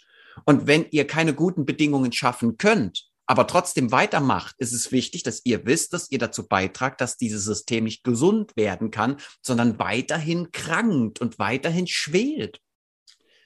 Und 0.46 0.68
wenn 0.68 0.86
ihr 0.92 1.08
keine 1.08 1.34
guten 1.34 1.66
Bedingungen 1.66 2.12
schaffen 2.12 2.58
könnt, 2.58 3.10
aber 3.26 3.46
trotzdem 3.48 3.92
weitermacht, 3.92 4.56
ist 4.58 4.74
es 4.74 4.92
wichtig, 4.92 5.24
dass 5.24 5.42
ihr 5.46 5.66
wisst, 5.66 5.94
dass 5.94 6.10
ihr 6.12 6.18
dazu 6.18 6.48
beitragt, 6.48 7.00
dass 7.00 7.16
dieses 7.16 7.44
System 7.46 7.84
nicht 7.84 8.04
gesund 8.04 8.56
werden 8.56 8.90
kann, 8.92 9.18
sondern 9.42 9.78
weiterhin 9.78 10.52
krankt 10.52 11.22
und 11.22 11.38
weiterhin 11.38 11.86
schwelt. 11.86 12.60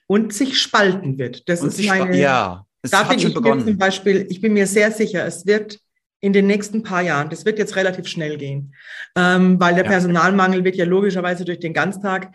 Und 0.06 0.32
sich 0.32 0.60
spalten 0.60 1.18
wird. 1.18 1.48
Das 1.48 1.60
Und 1.60 1.68
ist 1.68 1.86
meine, 1.86 2.18
ja, 2.18 2.66
es 2.84 2.90
da 2.90 3.02
bin 3.02 3.18
ich 3.18 3.24
mir 3.24 3.32
zum 3.32 3.42
begonnen. 3.42 3.78
Beispiel, 3.78 4.26
ich 4.30 4.40
bin 4.40 4.52
mir 4.52 4.66
sehr 4.66 4.92
sicher, 4.92 5.26
es 5.26 5.46
wird 5.46 5.80
in 6.20 6.32
den 6.32 6.46
nächsten 6.46 6.82
paar 6.82 7.02
Jahren, 7.02 7.28
das 7.28 7.44
wird 7.44 7.58
jetzt 7.58 7.76
relativ 7.76 8.06
schnell 8.06 8.38
gehen, 8.38 8.74
ähm, 9.16 9.60
weil 9.60 9.74
der 9.74 9.84
Ja. 9.84 9.90
Personalmangel 9.90 10.64
wird 10.64 10.76
ja 10.76 10.84
logischerweise 10.86 11.44
durch 11.44 11.58
den 11.60 11.74
Ganztag, 11.74 12.32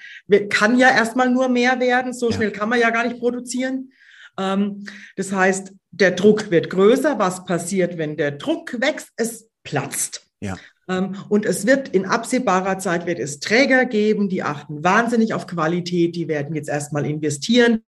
kann 0.49 0.77
ja 0.77 0.89
erstmal 0.91 1.29
nur 1.31 1.49
mehr 1.49 1.79
werden, 1.79 2.13
so 2.13 2.29
Ja. 2.29 2.35
schnell 2.35 2.51
kann 2.51 2.69
man 2.69 2.79
ja 2.79 2.91
gar 2.91 3.07
nicht 3.07 3.19
produzieren. 3.19 3.91
Ähm, 4.37 4.85
das 5.15 5.31
heißt, 5.31 5.73
der 5.91 6.11
Druck 6.11 6.51
wird 6.51 6.69
größer. 6.69 7.17
Was 7.17 7.45
passiert, 7.45 7.97
wenn 7.97 8.15
der 8.15 8.31
Druck 8.31 8.79
wächst? 8.79 9.09
Es 9.17 9.49
platzt. 9.63 10.21
Ja. 10.39 10.57
Ähm, 10.87 11.15
und 11.29 11.45
es 11.45 11.65
wird 11.65 11.89
in 11.89 12.05
absehbarer 12.05 12.77
Zeit 12.77 13.05
wird 13.07 13.19
es 13.19 13.39
Träger 13.39 13.85
geben, 13.85 14.29
die 14.29 14.43
achten 14.43 14.83
wahnsinnig 14.83 15.33
auf 15.33 15.47
Qualität, 15.47 16.15
die 16.15 16.27
werden 16.27 16.55
jetzt 16.55 16.69
erstmal 16.69 17.05
investieren, 17.05 17.81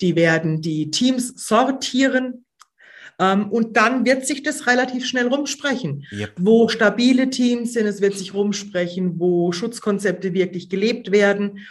die 0.00 0.16
werden 0.16 0.60
die 0.60 0.90
Teams 0.90 1.34
sortieren. 1.36 2.44
Ähm, 3.18 3.50
und 3.50 3.76
dann 3.76 4.06
wird 4.06 4.26
sich 4.26 4.42
das 4.42 4.66
relativ 4.66 5.06
schnell 5.06 5.26
rumsprechen. 5.26 6.04
Yep. 6.12 6.32
Wo 6.38 6.68
stabile 6.68 7.30
Teams 7.30 7.72
sind, 7.72 7.86
es 7.86 8.00
wird 8.00 8.16
sich 8.16 8.34
rumsprechen, 8.34 9.18
wo 9.18 9.50
Schutzkonzepte 9.52 10.34
wirklich 10.34 10.68
gelebt 10.68 11.10
werden. 11.10 11.66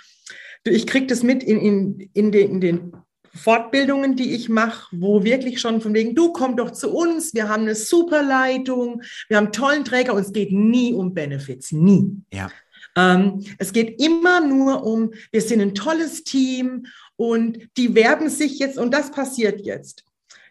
Ich 0.66 0.86
kriege 0.86 1.08
das 1.08 1.24
mit 1.24 1.44
in, 1.44 1.60
in, 1.60 2.10
in, 2.14 2.32
den, 2.32 2.52
in 2.52 2.62
den 2.62 2.94
Fortbildungen, 3.38 4.16
die 4.16 4.34
ich 4.34 4.50
mache, 4.50 4.88
wo 4.92 5.24
wirklich 5.24 5.62
schon 5.62 5.80
von 5.80 5.94
wegen, 5.94 6.16
du 6.16 6.34
komm 6.34 6.58
doch 6.58 6.72
zu 6.72 6.92
uns, 6.94 7.34
wir 7.34 7.48
haben 7.48 7.64
eine 7.64 7.76
super 7.76 8.24
Leitung, 8.24 9.02
wir 9.30 9.38
haben 9.38 9.46
einen 9.46 9.54
tollen 9.54 9.86
Träger 9.86 10.14
und 10.14 10.22
es 10.22 10.34
geht 10.34 10.52
nie 10.52 10.94
um 10.94 11.14
Benefits, 11.14 11.72
nie. 11.72 12.18
Ja. 12.34 12.50
Ähm, 12.96 13.46
es 13.60 13.72
geht 13.72 14.02
immer 14.02 14.42
nur 14.42 14.84
um, 14.84 15.14
wir 15.32 15.42
sind 15.42 15.62
ein 15.62 15.76
tolles 15.76 16.24
Team 16.24 16.88
und 17.18 17.60
die 17.76 17.94
werben 17.96 18.30
sich 18.30 18.60
jetzt, 18.60 18.78
und 18.78 18.94
das 18.94 19.12
passiert 19.12 19.66
jetzt, 19.66 20.06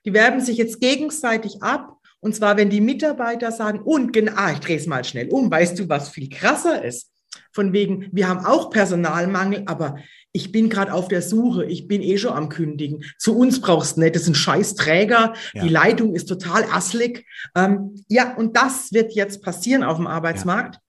die 0.04 0.12
werben 0.12 0.40
sich 0.40 0.58
jetzt 0.58 0.80
gegenseitig 0.80 1.62
ab. 1.62 1.96
Und 2.20 2.34
zwar, 2.34 2.56
wenn 2.56 2.70
die 2.70 2.80
Mitarbeiter 2.80 3.52
sagen, 3.52 3.80
und 3.80 4.12
genau, 4.12 4.32
ah, 4.36 4.52
ich 4.52 4.58
drehe 4.58 4.76
es 4.76 4.86
mal 4.86 5.04
schnell 5.04 5.28
um, 5.28 5.50
weißt 5.50 5.78
du, 5.78 5.88
was 5.88 6.08
viel 6.08 6.28
krasser 6.28 6.84
ist? 6.84 7.10
Von 7.52 7.72
wegen, 7.72 8.08
wir 8.12 8.28
haben 8.28 8.44
auch 8.44 8.70
Personalmangel, 8.70 9.62
aber 9.66 9.96
ich 10.32 10.52
bin 10.52 10.68
gerade 10.68 10.92
auf 10.92 11.08
der 11.08 11.22
Suche, 11.22 11.64
ich 11.64 11.88
bin 11.88 12.02
eh 12.02 12.18
schon 12.18 12.32
am 12.32 12.48
Kündigen. 12.48 13.04
Zu 13.18 13.36
uns 13.36 13.60
brauchst 13.60 13.96
du 13.96 14.00
nicht, 14.00 14.16
das 14.16 14.24
sind 14.24 14.36
Scheißträger, 14.36 15.34
ja. 15.54 15.62
die 15.62 15.68
Leitung 15.68 16.14
ist 16.14 16.26
total 16.26 16.64
asslig. 16.64 17.24
Ähm, 17.54 17.94
ja, 18.08 18.36
und 18.36 18.56
das 18.56 18.92
wird 18.92 19.12
jetzt 19.12 19.42
passieren 19.42 19.82
auf 19.82 19.96
dem 19.96 20.06
Arbeitsmarkt. 20.06 20.74
Ja. 20.74 20.80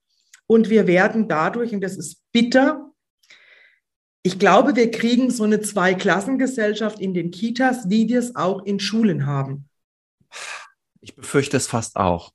Und 0.48 0.70
wir 0.70 0.88
werden 0.88 1.28
dadurch, 1.28 1.74
und 1.74 1.82
das 1.82 1.98
ist 1.98 2.22
bitter, 2.32 2.87
ich 4.28 4.40
glaube, 4.40 4.76
wir 4.76 4.92
kriegen 4.92 5.32
so 5.32 5.46
eine 5.46 5.62
Zweiklassengesellschaft 5.62 7.00
in 7.00 7.14
den 7.14 7.32
Kitas, 7.32 7.90
wie 7.90 8.10
wir 8.10 8.20
es 8.20 8.36
auch 8.36 8.66
in 8.66 8.78
Schulen 8.82 9.26
haben. 9.26 9.70
Ich 11.00 11.16
befürchte 11.16 11.56
es 11.56 11.68
fast 11.68 11.96
auch. 11.96 12.34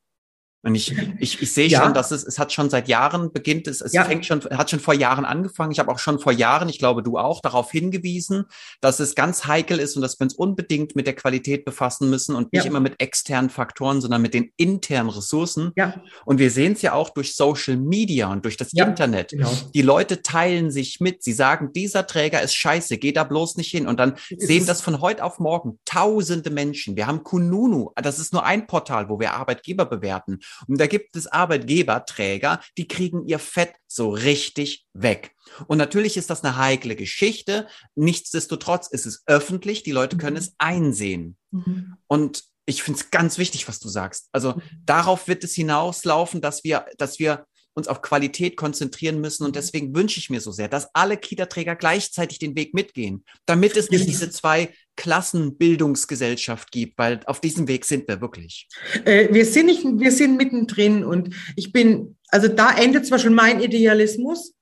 Und 0.65 0.77
ich, 0.77 0.97
ich, 1.19 1.43
ich 1.43 1.53
sehe 1.53 1.67
ja. 1.67 1.83
schon, 1.83 1.93
dass 1.93 2.13
es, 2.13 2.25
es 2.25 2.39
hat 2.39 2.53
schon 2.53 2.71
seit 2.71 2.89
Jahren 2.89 3.33
beginnt, 3.33 3.67
es, 3.67 3.81
es 3.81 3.93
ja. 3.93 4.05
fängt 4.05 4.25
schon, 4.25 4.43
hat 4.45 4.71
schon 4.71 4.79
vor 4.79 4.95
Jahren 4.95 5.25
angefangen. 5.25 5.73
Ich 5.73 5.81
habe 5.81 5.91
auch 5.91 5.99
schon 5.99 6.21
vor 6.21 6.33
Jahren, 6.33 6.69
ich 6.69 6.79
glaube 6.79 7.03
du 7.03 7.19
auch, 7.19 7.41
darauf 7.41 7.73
hingewiesen, 7.73 8.45
dass 8.81 9.01
es 9.01 9.17
ganz 9.17 9.47
heikel 9.47 9.81
ist 9.81 9.97
und 9.97 10.03
dass 10.03 10.21
wir 10.21 10.25
uns 10.25 10.35
unbedingt 10.35 10.95
mit 10.95 11.07
der 11.07 11.15
Qualität 11.15 11.65
befassen 11.65 12.11
müssen 12.11 12.37
und 12.37 12.53
nicht 12.53 12.65
ja. 12.65 12.71
immer 12.71 12.79
mit 12.79 13.01
externen 13.01 13.51
Faktoren, 13.51 14.01
sondern 14.01 14.23
mit 14.23 14.35
den 14.35 14.53
internen 14.57 15.11
Ressourcen. 15.11 15.73
Ja. 15.75 16.01
Und 16.25 16.39
wir 16.39 16.51
sehen 16.51 16.75
es 16.75 16.83
ja 16.83 16.93
auch 16.93 17.11
durch 17.11 17.35
Social 17.35 17.77
Media 17.77 18.31
und 18.31 18.45
durch 18.45 18.57
das 18.57 18.73
Internet. 18.73 19.31
Genau. 19.31 19.51
Die 19.75 19.83
Leute 19.83 20.23
teilen 20.23 20.71
sich 20.71 21.01
mit. 21.01 21.25
Sie 21.25 21.33
sagen, 21.33 21.73
dieser 21.73 22.07
Träger 22.07 22.41
ist 22.41 22.55
scheiße, 22.55 22.99
geh 22.99 23.13
da 23.13 23.25
bloß 23.25 23.57
nicht 23.57 23.71
hin. 23.71 23.89
Und 23.89 23.99
dann 23.99 24.15
ist 24.31 24.47
sehen 24.47 24.67
das 24.67 24.81
von 24.81 25.01
heute 25.01 25.25
auf 25.25 25.39
morgen 25.39 25.79
tausende 25.85 26.51
Menschen. 26.51 26.97
Wir 26.97 27.07
haben 27.07 27.25
Kununu, 27.25 27.91
das 27.97 28.19
ist 28.19 28.33
nur 28.33 28.45
ein 28.45 28.67
Portal, 28.67 29.09
wo 29.09 29.19
wir 29.19 29.35
Arbeitgeber 29.35 29.87
bewerten. 29.87 30.39
Und 30.67 30.81
da 30.81 30.87
gibt 30.87 31.17
es 31.17 31.27
Arbeitgeberträger, 31.27 32.61
die 32.79 32.89
kriegen 32.89 33.27
ihr 33.27 33.39
Fett 33.39 33.75
so 33.87 34.11
richtig 34.11 34.87
weg. 34.93 35.35
Und 35.67 35.79
natürlich 35.79 36.17
ist 36.17 36.31
das 36.31 36.45
eine 36.45 36.57
heikle 36.57 36.97
Geschichte. 36.97 37.67
Nichtsdestotrotz 37.95 38.89
ist 38.89 39.07
es 39.07 39.23
öffentlich. 39.27 39.83
Die 39.83 39.93
Leute 39.93 40.17
können 40.17 40.37
mhm. 40.37 40.43
es 40.43 40.55
einsehen. 40.59 41.37
Mhm. 41.51 41.97
Und 42.07 42.45
ich 42.67 42.83
finde 42.83 43.01
es 43.01 43.11
ganz 43.11 43.39
wichtig, 43.39 43.69
was 43.69 43.81
du 43.81 43.89
sagst. 43.89 44.29
Also 44.33 44.55
mhm. 44.55 44.63
darauf 44.85 45.29
wird 45.29 45.45
es 45.45 45.55
hinauslaufen, 45.55 46.41
dass 46.41 46.65
wir, 46.65 46.87
dass 46.97 47.19
wir 47.19 47.47
uns 47.75 47.89
auf 47.89 48.03
Qualität 48.03 48.57
konzentrieren 48.57 49.21
müssen. 49.21 49.45
Und 49.45 49.51
mhm. 49.51 49.55
deswegen 49.55 49.95
wünsche 49.95 50.19
ich 50.19 50.31
mir 50.31 50.41
so 50.41 50.53
sehr, 50.53 50.69
dass 50.69 50.95
alle 50.95 51.17
Kita-Träger 51.17 51.77
gleichzeitig 51.77 52.39
den 52.39 52.55
Weg 52.55 52.75
mitgehen, 52.75 53.25
damit 53.47 53.77
es 53.77 53.91
nicht 53.91 54.07
diese 54.07 54.31
zwei 54.31 54.73
Klassenbildungsgesellschaft 54.97 56.71
gibt, 56.71 56.99
weil 56.99 57.21
auf 57.27 57.41
diesem 57.41 57.69
Weg 57.69 57.85
sind 57.85 58.09
wir 58.09 58.21
wirklich. 58.21 58.69
Äh, 59.05 59.33
wir 59.33 59.47
sind 59.47 59.67
nicht, 59.67 59.85
wir 59.85 60.13
sind 60.13 60.37
mittendrin 60.37 61.05
und 61.05 61.35
ich 61.57 61.73
bin, 61.73 62.17
also 62.29 62.49
da 62.49 62.75
endet 62.77 63.07
zwar 63.07 63.19
schon 63.19 63.35
mein 63.35 63.61
Idealismus. 63.61 64.55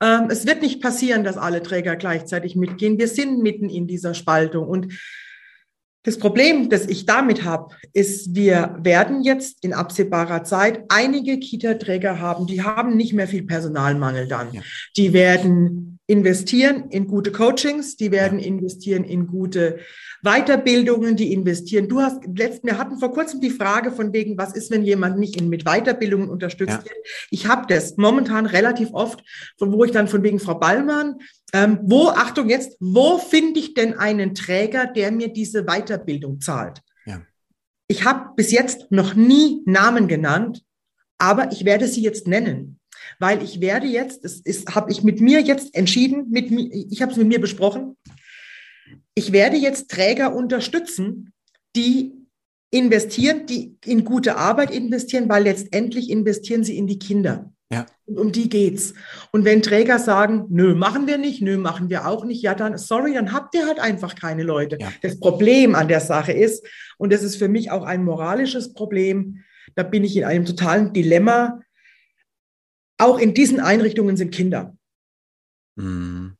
Ähm, 0.00 0.28
es 0.30 0.46
wird 0.46 0.62
nicht 0.62 0.82
passieren, 0.82 1.24
dass 1.24 1.36
alle 1.36 1.62
Träger 1.62 1.96
gleichzeitig 1.96 2.56
mitgehen. 2.56 2.98
Wir 2.98 3.08
sind 3.08 3.42
mitten 3.42 3.68
in 3.68 3.86
dieser 3.86 4.14
Spaltung 4.14 4.66
und 4.66 4.94
das 6.04 6.18
Problem, 6.18 6.68
das 6.68 6.86
ich 6.86 7.06
damit 7.06 7.44
habe, 7.44 7.74
ist, 7.94 8.34
wir 8.34 8.76
werden 8.78 9.22
jetzt 9.22 9.64
in 9.64 9.72
absehbarer 9.72 10.44
Zeit 10.44 10.84
einige 10.90 11.38
Kita-Träger 11.38 12.20
haben, 12.20 12.46
die 12.46 12.62
haben 12.62 12.94
nicht 12.94 13.14
mehr 13.14 13.26
viel 13.26 13.44
Personalmangel 13.44 14.28
dann. 14.28 14.52
Ja. 14.52 14.60
Die 14.98 15.14
werden 15.14 15.93
investieren 16.06 16.90
in 16.90 17.06
gute 17.06 17.32
Coachings, 17.32 17.96
die 17.96 18.10
werden 18.10 18.38
investieren 18.38 19.04
in 19.04 19.26
gute 19.26 19.78
Weiterbildungen, 20.22 21.16
die 21.16 21.32
investieren. 21.32 21.88
Du 21.88 22.00
hast 22.00 22.20
letzt, 22.36 22.62
wir 22.62 22.76
hatten 22.76 22.98
vor 22.98 23.12
kurzem 23.12 23.40
die 23.40 23.50
Frage 23.50 23.90
von 23.90 24.12
wegen, 24.12 24.36
was 24.36 24.54
ist, 24.54 24.70
wenn 24.70 24.84
jemand 24.84 25.18
nicht 25.18 25.40
in, 25.40 25.48
mit 25.48 25.64
Weiterbildungen 25.64 26.28
unterstützt 26.28 26.78
ja. 26.78 26.84
wird? 26.84 26.96
Ich 27.30 27.46
habe 27.46 27.66
das 27.68 27.96
momentan 27.96 28.44
relativ 28.44 28.90
oft, 28.92 29.22
von 29.58 29.72
wo 29.72 29.84
ich 29.84 29.92
dann 29.92 30.08
von 30.08 30.22
wegen 30.22 30.40
Frau 30.40 30.56
Ballmann, 30.56 31.16
ähm, 31.54 31.78
wo, 31.82 32.08
Achtung 32.08 32.50
jetzt, 32.50 32.76
wo 32.80 33.18
finde 33.18 33.60
ich 33.60 33.72
denn 33.72 33.94
einen 33.98 34.34
Träger, 34.34 34.86
der 34.86 35.10
mir 35.10 35.32
diese 35.32 35.64
Weiterbildung 35.64 36.40
zahlt? 36.40 36.82
Ja. 37.06 37.22
Ich 37.88 38.04
habe 38.04 38.30
bis 38.36 38.52
jetzt 38.52 38.90
noch 38.90 39.14
nie 39.14 39.62
Namen 39.64 40.06
genannt, 40.06 40.62
aber 41.16 41.50
ich 41.52 41.64
werde 41.64 41.88
sie 41.88 42.02
jetzt 42.02 42.26
nennen 42.28 42.78
weil 43.18 43.42
ich 43.42 43.60
werde 43.60 43.86
jetzt, 43.86 44.24
das 44.24 44.34
ist, 44.40 44.74
habe 44.74 44.90
ich 44.90 45.02
mit 45.02 45.20
mir 45.20 45.40
jetzt 45.40 45.74
entschieden, 45.74 46.30
mit 46.30 46.50
ich 46.50 47.02
habe 47.02 47.12
es 47.12 47.18
mit 47.18 47.28
mir 47.28 47.40
besprochen, 47.40 47.96
ich 49.14 49.32
werde 49.32 49.56
jetzt 49.56 49.90
Träger 49.90 50.34
unterstützen, 50.34 51.32
die 51.76 52.12
investieren, 52.70 53.46
die 53.46 53.76
in 53.84 54.04
gute 54.04 54.36
Arbeit 54.36 54.70
investieren, 54.70 55.28
weil 55.28 55.44
letztendlich 55.44 56.10
investieren 56.10 56.64
sie 56.64 56.76
in 56.76 56.86
die 56.86 56.98
Kinder. 56.98 57.52
Ja. 57.72 57.86
Und 58.04 58.18
um 58.18 58.32
die 58.32 58.48
geht's. 58.48 58.94
Und 59.32 59.44
wenn 59.44 59.62
Träger 59.62 59.98
sagen, 59.98 60.46
nö, 60.50 60.74
machen 60.74 61.06
wir 61.06 61.18
nicht, 61.18 61.40
nö, 61.40 61.56
machen 61.56 61.88
wir 61.88 62.06
auch 62.06 62.24
nicht, 62.24 62.42
ja, 62.42 62.54
dann, 62.54 62.76
sorry, 62.76 63.14
dann 63.14 63.32
habt 63.32 63.54
ihr 63.54 63.66
halt 63.66 63.80
einfach 63.80 64.14
keine 64.14 64.42
Leute. 64.42 64.76
Ja. 64.80 64.88
Das 65.02 65.18
Problem 65.18 65.74
an 65.74 65.88
der 65.88 66.00
Sache 66.00 66.32
ist, 66.32 66.66
und 66.98 67.12
das 67.12 67.22
ist 67.22 67.36
für 67.36 67.48
mich 67.48 67.70
auch 67.70 67.84
ein 67.84 68.04
moralisches 68.04 68.74
Problem, 68.74 69.44
da 69.74 69.82
bin 69.82 70.04
ich 70.04 70.16
in 70.16 70.24
einem 70.24 70.44
totalen 70.44 70.92
Dilemma. 70.92 71.60
Auch 72.98 73.18
in 73.18 73.34
diesen 73.34 73.60
Einrichtungen 73.60 74.16
sind 74.16 74.32
Kinder. 74.32 74.76
Mhm. 75.76 76.36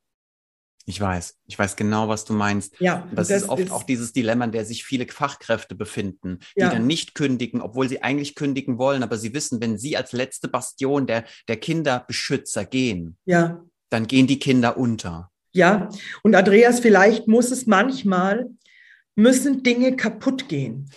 Ich 0.86 1.00
weiß, 1.00 1.38
ich 1.46 1.58
weiß 1.58 1.76
genau, 1.76 2.08
was 2.08 2.26
du 2.26 2.34
meinst. 2.34 2.78
Ja, 2.78 3.08
das, 3.12 3.28
das 3.28 3.42
ist 3.42 3.48
oft 3.48 3.62
ist 3.62 3.70
auch 3.70 3.84
dieses 3.84 4.12
Dilemma, 4.12 4.44
in 4.44 4.52
der 4.52 4.66
sich 4.66 4.84
viele 4.84 5.06
Fachkräfte 5.06 5.74
befinden, 5.74 6.40
die 6.56 6.60
ja. 6.60 6.70
dann 6.70 6.86
nicht 6.86 7.14
kündigen, 7.14 7.62
obwohl 7.62 7.88
sie 7.88 8.02
eigentlich 8.02 8.34
kündigen 8.34 8.76
wollen, 8.76 9.02
aber 9.02 9.16
sie 9.16 9.32
wissen, 9.32 9.62
wenn 9.62 9.78
sie 9.78 9.96
als 9.96 10.12
letzte 10.12 10.46
Bastion 10.46 11.06
der, 11.06 11.24
der 11.48 11.56
Kinderbeschützer 11.56 12.66
gehen, 12.66 13.16
ja. 13.24 13.64
dann 13.88 14.06
gehen 14.06 14.26
die 14.26 14.38
Kinder 14.38 14.76
unter. 14.76 15.30
Ja, 15.52 15.88
und 16.22 16.34
Andreas, 16.34 16.80
vielleicht 16.80 17.28
muss 17.28 17.50
es 17.50 17.64
manchmal, 17.64 18.50
müssen 19.14 19.62
Dinge 19.62 19.96
kaputt 19.96 20.48
gehen, 20.48 20.90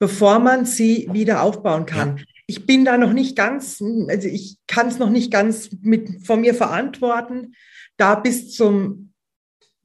bevor 0.00 0.40
man 0.40 0.66
sie 0.66 1.08
wieder 1.12 1.42
aufbauen 1.42 1.86
kann. 1.86 2.16
Ja. 2.16 2.24
Ich 2.46 2.66
bin 2.66 2.84
da 2.84 2.98
noch 2.98 3.12
nicht 3.12 3.36
ganz, 3.36 3.82
also 4.08 4.28
ich 4.28 4.58
kann 4.66 4.88
es 4.88 4.98
noch 4.98 5.10
nicht 5.10 5.30
ganz 5.30 5.70
mit 5.80 6.26
von 6.26 6.40
mir 6.40 6.54
verantworten 6.54 7.54
da 7.96 8.14
bis 8.14 8.54
zum, 8.54 9.12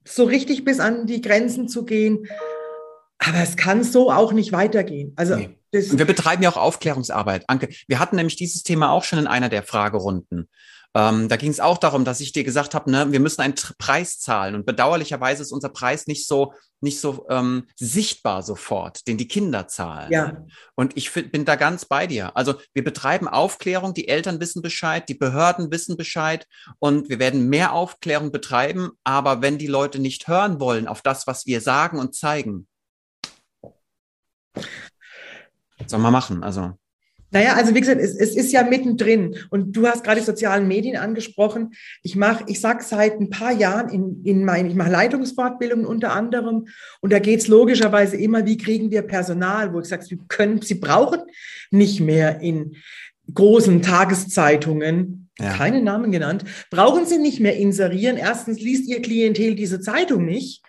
so 0.05 0.23
richtig 0.23 0.65
bis 0.65 0.79
an 0.79 1.05
die 1.05 1.21
Grenzen 1.21 1.67
zu 1.67 1.85
gehen. 1.85 2.27
Aber 3.19 3.39
es 3.39 3.57
kann 3.57 3.83
so 3.83 4.11
auch 4.11 4.31
nicht 4.31 4.51
weitergehen. 4.51 5.13
Also 5.15 5.35
nee. 5.35 5.57
wir 5.71 6.05
betreiben 6.05 6.41
ja 6.41 6.49
auch 6.49 6.57
Aufklärungsarbeit. 6.57 7.43
Anke, 7.47 7.69
wir 7.87 7.99
hatten 7.99 8.15
nämlich 8.15 8.37
dieses 8.37 8.63
Thema 8.63 8.91
auch 8.91 9.03
schon 9.03 9.19
in 9.19 9.27
einer 9.27 9.49
der 9.49 9.63
Fragerunden. 9.63 10.49
Ähm, 10.95 11.29
da 11.29 11.35
ging 11.35 11.51
es 11.51 11.59
auch 11.59 11.77
darum, 11.77 12.03
dass 12.03 12.19
ich 12.19 12.31
dir 12.31 12.43
gesagt 12.43 12.73
habe, 12.73 12.89
ne, 12.89 13.11
wir 13.11 13.19
müssen 13.19 13.41
einen 13.41 13.53
Preis 13.77 14.19
zahlen. 14.19 14.55
Und 14.55 14.65
bedauerlicherweise 14.65 15.43
ist 15.43 15.51
unser 15.51 15.69
Preis 15.69 16.07
nicht 16.07 16.27
so, 16.27 16.53
nicht 16.81 16.99
so 16.99 17.27
ähm, 17.29 17.67
sichtbar 17.75 18.41
sofort, 18.41 19.07
den 19.07 19.17
die 19.17 19.27
Kinder 19.27 19.67
zahlen. 19.67 20.11
Ja. 20.11 20.45
Und 20.75 20.97
ich 20.97 21.11
bin 21.11 21.45
da 21.45 21.55
ganz 21.55 21.85
bei 21.85 22.07
dir. 22.07 22.35
Also 22.35 22.55
wir 22.73 22.83
betreiben 22.83 23.27
Aufklärung, 23.27 23.93
die 23.93 24.07
Eltern 24.07 24.39
wissen 24.39 24.63
Bescheid, 24.63 25.07
die 25.07 25.13
Behörden 25.13 25.71
wissen 25.71 25.95
Bescheid 25.95 26.47
und 26.79 27.09
wir 27.09 27.19
werden 27.19 27.49
mehr 27.49 27.73
Aufklärung 27.73 28.31
betreiben. 28.31 28.89
Aber 29.03 29.41
wenn 29.43 29.59
die 29.59 29.67
Leute 29.67 29.99
nicht 29.99 30.27
hören 30.27 30.59
wollen 30.59 30.87
auf 30.87 31.03
das, 31.03 31.27
was 31.27 31.45
wir 31.45 31.61
sagen 31.61 31.99
und 31.99 32.15
zeigen, 32.15 32.67
soll 35.85 35.99
man 35.99 36.11
machen. 36.11 36.43
Also 36.43 36.73
naja, 37.31 37.53
also 37.53 37.75
wie 37.75 37.79
gesagt, 37.79 38.01
es, 38.01 38.15
es 38.15 38.35
ist 38.35 38.51
ja 38.51 38.63
mittendrin. 38.63 39.35
Und 39.49 39.73
du 39.75 39.87
hast 39.87 40.03
gerade 40.03 40.19
die 40.19 40.25
sozialen 40.25 40.67
Medien 40.67 40.97
angesprochen. 40.97 41.71
Ich 42.01 42.15
mache, 42.15 42.43
ich 42.47 42.59
sag 42.59 42.81
seit 42.81 43.19
ein 43.19 43.29
paar 43.29 43.51
Jahren 43.51 43.89
in, 43.89 44.23
in 44.25 44.45
mein, 44.45 44.67
ich 44.67 44.75
mache 44.75 44.91
Leitungsfortbildungen 44.91 45.85
unter 45.85 46.13
anderem. 46.13 46.67
Und 47.01 47.13
da 47.13 47.19
geht's 47.19 47.47
logischerweise 47.47 48.17
immer, 48.17 48.45
wie 48.45 48.57
kriegen 48.57 48.89
wir 48.89 49.03
Personal, 49.03 49.73
wo 49.73 49.79
ich 49.79 49.87
sage, 49.87 50.03
sie 50.03 50.19
können, 50.27 50.61
sie 50.61 50.75
brauchen 50.75 51.21
nicht 51.71 51.99
mehr 51.99 52.41
in 52.41 52.75
großen 53.33 53.81
Tageszeitungen, 53.83 55.29
ja. 55.37 55.53
keine 55.53 55.81
Namen 55.83 56.11
genannt, 56.11 56.45
brauchen 56.71 57.05
sie 57.05 57.19
nicht 57.19 57.39
mehr 57.39 57.55
inserieren. 57.57 58.17
Erstens 58.17 58.59
liest 58.59 58.89
ihr 58.89 59.01
Klientel 59.01 59.55
diese 59.55 59.79
Zeitung 59.79 60.25
nicht. 60.25 60.63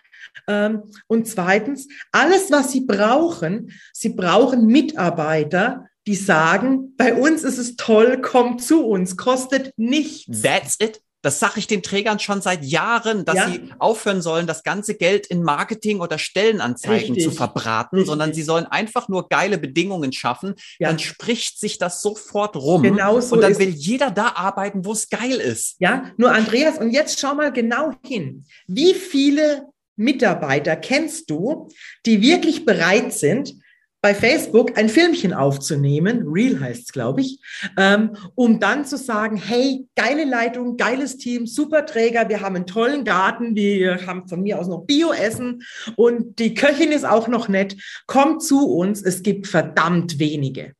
Ähm, 0.46 0.82
und 1.06 1.26
zweitens, 1.26 1.88
alles, 2.12 2.50
was 2.50 2.70
sie 2.72 2.82
brauchen, 2.82 3.72
sie 3.92 4.10
brauchen 4.10 4.66
Mitarbeiter, 4.66 5.86
die 6.10 6.16
sagen, 6.16 6.96
bei 6.96 7.14
uns 7.14 7.44
ist 7.44 7.56
es 7.56 7.76
toll, 7.76 8.20
kommt 8.20 8.64
zu 8.64 8.84
uns, 8.84 9.16
kostet 9.16 9.72
nichts. 9.76 10.42
That's 10.42 10.76
it. 10.80 11.00
Das 11.22 11.38
sage 11.38 11.60
ich 11.60 11.68
den 11.68 11.84
Trägern 11.84 12.18
schon 12.18 12.42
seit 12.42 12.64
Jahren, 12.64 13.24
dass 13.24 13.36
ja. 13.36 13.48
sie 13.48 13.70
aufhören 13.78 14.20
sollen, 14.20 14.48
das 14.48 14.64
ganze 14.64 14.96
Geld 14.96 15.28
in 15.28 15.44
Marketing 15.44 16.00
oder 16.00 16.18
Stellenanzeigen 16.18 17.14
Richtig. 17.14 17.22
zu 17.22 17.30
verbraten, 17.30 17.98
Richtig. 17.98 18.08
sondern 18.08 18.34
sie 18.34 18.42
sollen 18.42 18.66
einfach 18.66 19.08
nur 19.08 19.28
geile 19.28 19.56
Bedingungen 19.56 20.12
schaffen. 20.12 20.56
Ja. 20.80 20.88
Dann 20.88 20.98
spricht 20.98 21.60
sich 21.60 21.78
das 21.78 22.02
sofort 22.02 22.56
rum. 22.56 22.82
Genau 22.82 23.20
so 23.20 23.36
und 23.36 23.42
dann 23.42 23.56
will 23.60 23.68
jeder 23.68 24.10
da 24.10 24.32
arbeiten, 24.34 24.84
wo 24.84 24.90
es 24.90 25.10
geil 25.10 25.36
ist. 25.36 25.76
Ja, 25.78 26.10
nur 26.16 26.32
Andreas, 26.32 26.78
und 26.78 26.90
jetzt 26.90 27.20
schau 27.20 27.36
mal 27.36 27.52
genau 27.52 27.92
hin. 28.04 28.46
Wie 28.66 28.94
viele 28.94 29.68
Mitarbeiter 29.94 30.74
kennst 30.74 31.30
du, 31.30 31.68
die 32.04 32.20
wirklich 32.20 32.64
bereit 32.64 33.12
sind, 33.12 33.54
bei 34.02 34.14
Facebook 34.14 34.78
ein 34.78 34.88
Filmchen 34.88 35.34
aufzunehmen, 35.34 36.22
Real 36.26 36.58
heißt 36.58 36.82
es, 36.82 36.92
glaube 36.92 37.20
ich, 37.20 37.38
ähm, 37.76 38.16
um 38.34 38.58
dann 38.58 38.84
zu 38.84 38.96
sagen, 38.96 39.36
hey, 39.36 39.86
geile 39.94 40.24
Leitung, 40.24 40.76
geiles 40.76 41.18
Team, 41.18 41.46
super 41.46 41.84
Träger, 41.84 42.28
wir 42.28 42.40
haben 42.40 42.56
einen 42.56 42.66
tollen 42.66 43.04
Garten, 43.04 43.54
wir 43.54 44.06
haben 44.06 44.26
von 44.26 44.42
mir 44.42 44.58
aus 44.58 44.68
noch 44.68 44.86
Bio-Essen 44.86 45.62
und 45.96 46.38
die 46.38 46.54
Köchin 46.54 46.92
ist 46.92 47.04
auch 47.04 47.28
noch 47.28 47.48
nett, 47.48 47.76
kommt 48.06 48.42
zu 48.42 48.68
uns, 48.68 49.02
es 49.02 49.22
gibt 49.22 49.46
verdammt 49.46 50.18
wenige. 50.18 50.72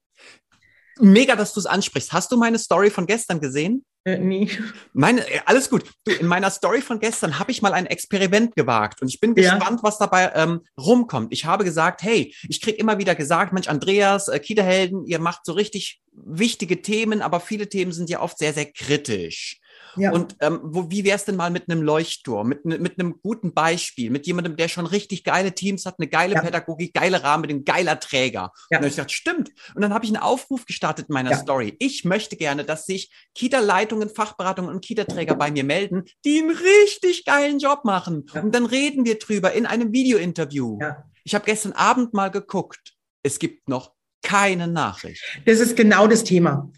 Mega, 0.98 1.36
dass 1.36 1.54
du 1.54 1.60
es 1.60 1.66
ansprichst. 1.66 2.12
Hast 2.12 2.30
du 2.30 2.36
meine 2.36 2.58
Story 2.58 2.90
von 2.90 3.06
gestern 3.06 3.40
gesehen? 3.40 3.84
Äh, 4.04 4.18
nie. 4.18 4.50
Meine, 4.92 5.20
äh, 5.28 5.40
alles 5.44 5.68
gut. 5.68 5.84
Du, 6.04 6.12
in 6.12 6.26
meiner 6.26 6.50
Story 6.50 6.80
von 6.80 7.00
gestern 7.00 7.38
habe 7.38 7.50
ich 7.50 7.60
mal 7.60 7.74
ein 7.74 7.86
Experiment 7.86 8.54
gewagt 8.56 9.02
und 9.02 9.08
ich 9.08 9.20
bin 9.20 9.34
ja. 9.34 9.54
gespannt, 9.54 9.80
was 9.82 9.98
dabei 9.98 10.32
ähm, 10.34 10.62
rumkommt. 10.78 11.32
Ich 11.32 11.44
habe 11.44 11.64
gesagt, 11.64 12.02
hey, 12.02 12.34
ich 12.48 12.60
krieg 12.62 12.78
immer 12.78 12.98
wieder 12.98 13.14
gesagt, 13.14 13.52
Mensch, 13.52 13.68
Andreas, 13.68 14.28
äh, 14.28 14.38
Kita-Helden, 14.38 15.04
ihr 15.04 15.18
macht 15.18 15.44
so 15.44 15.52
richtig 15.52 16.00
wichtige 16.12 16.80
Themen, 16.80 17.20
aber 17.20 17.40
viele 17.40 17.68
Themen 17.68 17.92
sind 17.92 18.08
ja 18.08 18.20
oft 18.20 18.38
sehr, 18.38 18.54
sehr 18.54 18.72
kritisch. 18.72 19.60
Ja. 19.96 20.12
Und 20.12 20.36
ähm, 20.40 20.60
wo, 20.62 20.90
wie 20.90 21.04
wäre 21.04 21.16
es 21.16 21.24
denn 21.24 21.36
mal 21.36 21.50
mit 21.50 21.68
einem 21.68 21.82
Leuchtturm, 21.82 22.48
mit, 22.48 22.64
ne, 22.64 22.78
mit 22.78 22.98
einem 22.98 23.20
guten 23.22 23.54
Beispiel, 23.54 24.10
mit 24.10 24.26
jemandem, 24.26 24.56
der 24.56 24.68
schon 24.68 24.86
richtig 24.86 25.24
geile 25.24 25.52
Teams 25.52 25.86
hat, 25.86 25.96
eine 25.98 26.08
geile 26.08 26.34
ja. 26.34 26.42
Pädagogik, 26.42 26.94
geile 26.94 27.22
Rahmen, 27.22 27.48
ein 27.50 27.64
geiler 27.64 27.98
Träger. 28.00 28.40
Ja. 28.40 28.48
Und 28.48 28.70
dann 28.70 28.78
habe 28.78 28.88
ich 28.88 28.94
gesagt, 28.94 29.12
stimmt. 29.12 29.50
Und 29.74 29.82
dann 29.82 29.94
habe 29.94 30.04
ich 30.04 30.10
einen 30.10 30.22
Aufruf 30.22 30.66
gestartet 30.66 31.08
in 31.08 31.14
meiner 31.14 31.36
Story. 31.36 31.76
Ich 31.78 32.04
möchte 32.04 32.36
gerne, 32.36 32.64
dass 32.64 32.86
sich 32.86 33.10
Kita-Leitungen, 33.34 34.10
Fachberatungen 34.10 34.70
und 34.70 34.84
Kita-Träger 34.84 35.34
bei 35.34 35.50
mir 35.50 35.64
melden, 35.64 36.04
die 36.24 36.40
einen 36.40 36.50
richtig 36.50 37.24
geilen 37.24 37.58
Job 37.58 37.84
machen. 37.84 38.26
Und 38.34 38.54
dann 38.54 38.66
reden 38.66 39.04
wir 39.04 39.18
drüber 39.18 39.52
in 39.52 39.66
einem 39.66 39.92
Video-Interview. 39.92 40.78
Ich 41.24 41.34
habe 41.34 41.44
gestern 41.44 41.72
Abend 41.72 42.14
mal 42.14 42.30
geguckt. 42.30 42.94
Es 43.22 43.38
gibt 43.38 43.68
noch 43.68 43.92
keine 44.22 44.66
Nachricht. 44.66 45.22
Das 45.46 45.60
ist 45.60 45.76
genau 45.76 46.06
das 46.06 46.24
Thema. 46.24 46.70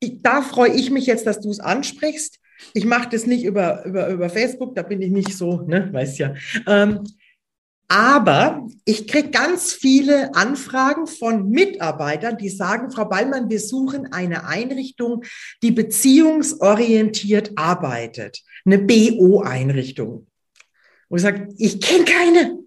Ich, 0.00 0.22
da 0.22 0.42
freue 0.42 0.72
ich 0.72 0.90
mich 0.90 1.06
jetzt, 1.06 1.26
dass 1.26 1.40
du 1.40 1.50
es 1.50 1.60
ansprichst. 1.60 2.39
Ich 2.74 2.84
mache 2.84 3.08
das 3.10 3.26
nicht 3.26 3.44
über, 3.44 3.84
über, 3.84 4.08
über 4.08 4.30
Facebook, 4.30 4.74
da 4.74 4.82
bin 4.82 5.02
ich 5.02 5.10
nicht 5.10 5.36
so, 5.36 5.62
ne, 5.62 5.88
weiß 5.92 6.18
ja. 6.18 6.34
Ähm, 6.66 7.04
aber 7.88 8.68
ich 8.84 9.08
kriege 9.08 9.30
ganz 9.30 9.72
viele 9.72 10.32
Anfragen 10.36 11.08
von 11.08 11.50
Mitarbeitern, 11.50 12.38
die 12.38 12.48
sagen, 12.48 12.92
Frau 12.92 13.06
Ballmann, 13.06 13.50
wir 13.50 13.58
suchen 13.58 14.12
eine 14.12 14.46
Einrichtung, 14.46 15.24
die 15.64 15.72
beziehungsorientiert 15.72 17.50
arbeitet. 17.56 18.42
Eine 18.64 18.78
BO-Einrichtung. 18.78 20.28
Und 21.08 21.18
ich 21.18 21.22
sage, 21.22 21.48
ich 21.58 21.80
kenne 21.80 22.04
keine. 22.04 22.58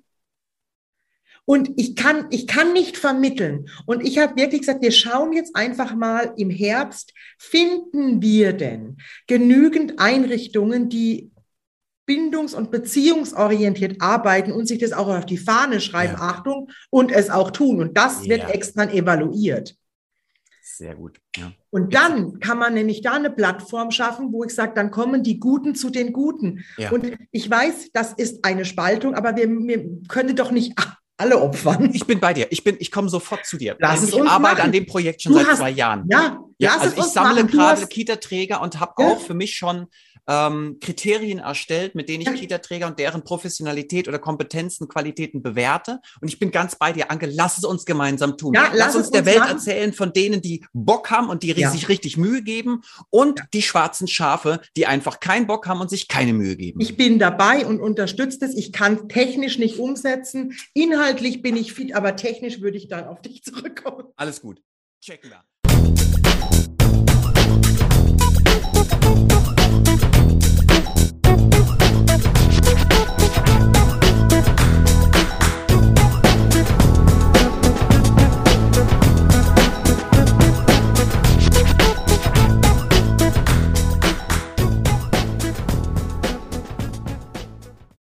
Und 1.45 1.71
ich 1.75 1.95
kann, 1.95 2.27
ich 2.29 2.47
kann 2.47 2.73
nicht 2.73 2.97
vermitteln. 2.97 3.69
Und 3.85 4.01
ich 4.01 4.17
habe 4.19 4.35
wirklich 4.37 4.61
gesagt, 4.61 4.81
wir 4.81 4.91
schauen 4.91 5.33
jetzt 5.33 5.55
einfach 5.55 5.93
mal 5.93 6.33
im 6.37 6.49
Herbst, 6.49 7.13
finden 7.37 8.21
wir 8.21 8.53
denn 8.53 8.97
genügend 9.27 9.99
Einrichtungen, 9.99 10.87
die 10.89 11.31
bindungs- 12.05 12.55
und 12.55 12.71
beziehungsorientiert 12.71 14.01
arbeiten 14.01 14.51
und 14.51 14.67
sich 14.67 14.79
das 14.79 14.93
auch 14.93 15.07
auf 15.07 15.25
die 15.25 15.37
Fahne 15.37 15.79
schreiben, 15.79 16.15
ja. 16.17 16.21
Achtung, 16.21 16.69
und 16.89 17.11
es 17.11 17.29
auch 17.29 17.51
tun. 17.51 17.79
Und 17.79 17.97
das 17.97 18.27
wird 18.27 18.49
extern 18.49 18.89
evaluiert. 18.89 19.75
Sehr 20.61 20.95
gut. 20.95 21.19
Ja. 21.37 21.51
Und 21.69 21.93
dann 21.93 22.39
kann 22.39 22.57
man 22.57 22.73
nämlich 22.73 23.01
da 23.01 23.13
eine 23.13 23.29
Plattform 23.29 23.91
schaffen, 23.91 24.33
wo 24.33 24.43
ich 24.43 24.53
sage, 24.55 24.73
dann 24.75 24.91
kommen 24.91 25.23
die 25.23 25.39
Guten 25.39 25.75
zu 25.75 25.89
den 25.89 26.13
Guten. 26.13 26.63
Ja. 26.77 26.91
Und 26.91 27.15
ich 27.31 27.49
weiß, 27.49 27.91
das 27.93 28.13
ist 28.13 28.43
eine 28.43 28.65
Spaltung, 28.65 29.13
aber 29.13 29.35
wir, 29.35 29.47
wir 29.49 30.01
können 30.07 30.35
doch 30.35 30.51
nicht 30.51 30.73
alle 31.17 31.39
opfern. 31.39 31.91
Ich 31.93 32.05
bin 32.05 32.19
bei 32.19 32.33
dir. 32.33 32.51
Ich 32.51 32.63
bin, 32.63 32.77
ich 32.79 32.91
komme 32.91 33.09
sofort 33.09 33.45
zu 33.45 33.57
dir. 33.57 33.75
Lass 33.79 34.03
ich 34.03 34.15
arbeite 34.15 34.55
machen. 34.55 34.61
an 34.61 34.71
dem 34.71 34.85
Projekt 34.85 35.21
schon 35.21 35.33
du 35.33 35.39
seit 35.39 35.47
hast, 35.47 35.57
zwei 35.59 35.69
Jahren. 35.69 36.05
Ja, 36.09 36.39
ja 36.57 36.77
also 36.77 36.97
ich 36.97 37.05
sammle 37.05 37.45
gerade 37.45 37.85
Kita-Träger 37.85 38.61
und 38.61 38.79
habe 38.79 38.93
ja. 38.99 39.07
auch 39.07 39.21
für 39.21 39.33
mich 39.33 39.55
schon 39.55 39.87
ähm, 40.27 40.77
Kriterien 40.79 41.39
erstellt, 41.39 41.95
mit 41.95 42.09
denen 42.09 42.21
ich 42.21 42.33
Kita-Träger 42.33 42.87
und 42.87 42.99
deren 42.99 43.23
Professionalität 43.23 44.07
oder 44.07 44.19
Kompetenzen, 44.19 44.87
Qualitäten 44.87 45.41
bewerte. 45.41 45.99
Und 46.21 46.27
ich 46.27 46.39
bin 46.39 46.51
ganz 46.51 46.75
bei 46.75 46.93
dir, 46.93 47.11
Anke, 47.11 47.25
lass 47.25 47.57
es 47.57 47.63
uns 47.63 47.85
gemeinsam 47.85 48.37
tun. 48.37 48.53
Ja, 48.53 48.69
lass, 48.69 48.77
lass 48.77 48.95
uns 48.95 49.11
der 49.11 49.21
uns 49.21 49.29
Welt 49.29 49.39
machen. 49.39 49.51
erzählen 49.51 49.93
von 49.93 50.13
denen, 50.13 50.41
die 50.41 50.65
Bock 50.73 51.11
haben 51.11 51.29
und 51.29 51.43
die 51.43 51.51
ja. 51.51 51.69
sich 51.69 51.89
richtig 51.89 52.17
Mühe 52.17 52.41
geben 52.41 52.81
und 53.09 53.39
ja. 53.39 53.45
die 53.53 53.61
schwarzen 53.61 54.07
Schafe, 54.07 54.61
die 54.75 54.85
einfach 54.85 55.19
keinen 55.19 55.47
Bock 55.47 55.67
haben 55.67 55.81
und 55.81 55.89
sich 55.89 56.07
keine 56.07 56.33
Mühe 56.33 56.55
geben. 56.55 56.79
Ich 56.79 56.97
bin 56.97 57.19
dabei 57.19 57.65
und 57.65 57.79
unterstütze 57.79 58.45
es. 58.45 58.55
Ich 58.55 58.71
kann 58.71 59.09
technisch 59.09 59.59
nicht 59.59 59.77
umsetzen. 59.77 60.53
Inhaltlich 60.73 61.41
bin 61.41 61.55
ich 61.55 61.73
fit, 61.73 61.95
aber 61.95 62.15
technisch 62.15 62.61
würde 62.61 62.77
ich 62.77 62.87
dann 62.87 63.05
auf 63.05 63.21
dich 63.21 63.43
zurückkommen. 63.43 64.05
Alles 64.15 64.41
gut. 64.41 64.61
Checken 65.01 65.29
wir. 65.29 65.43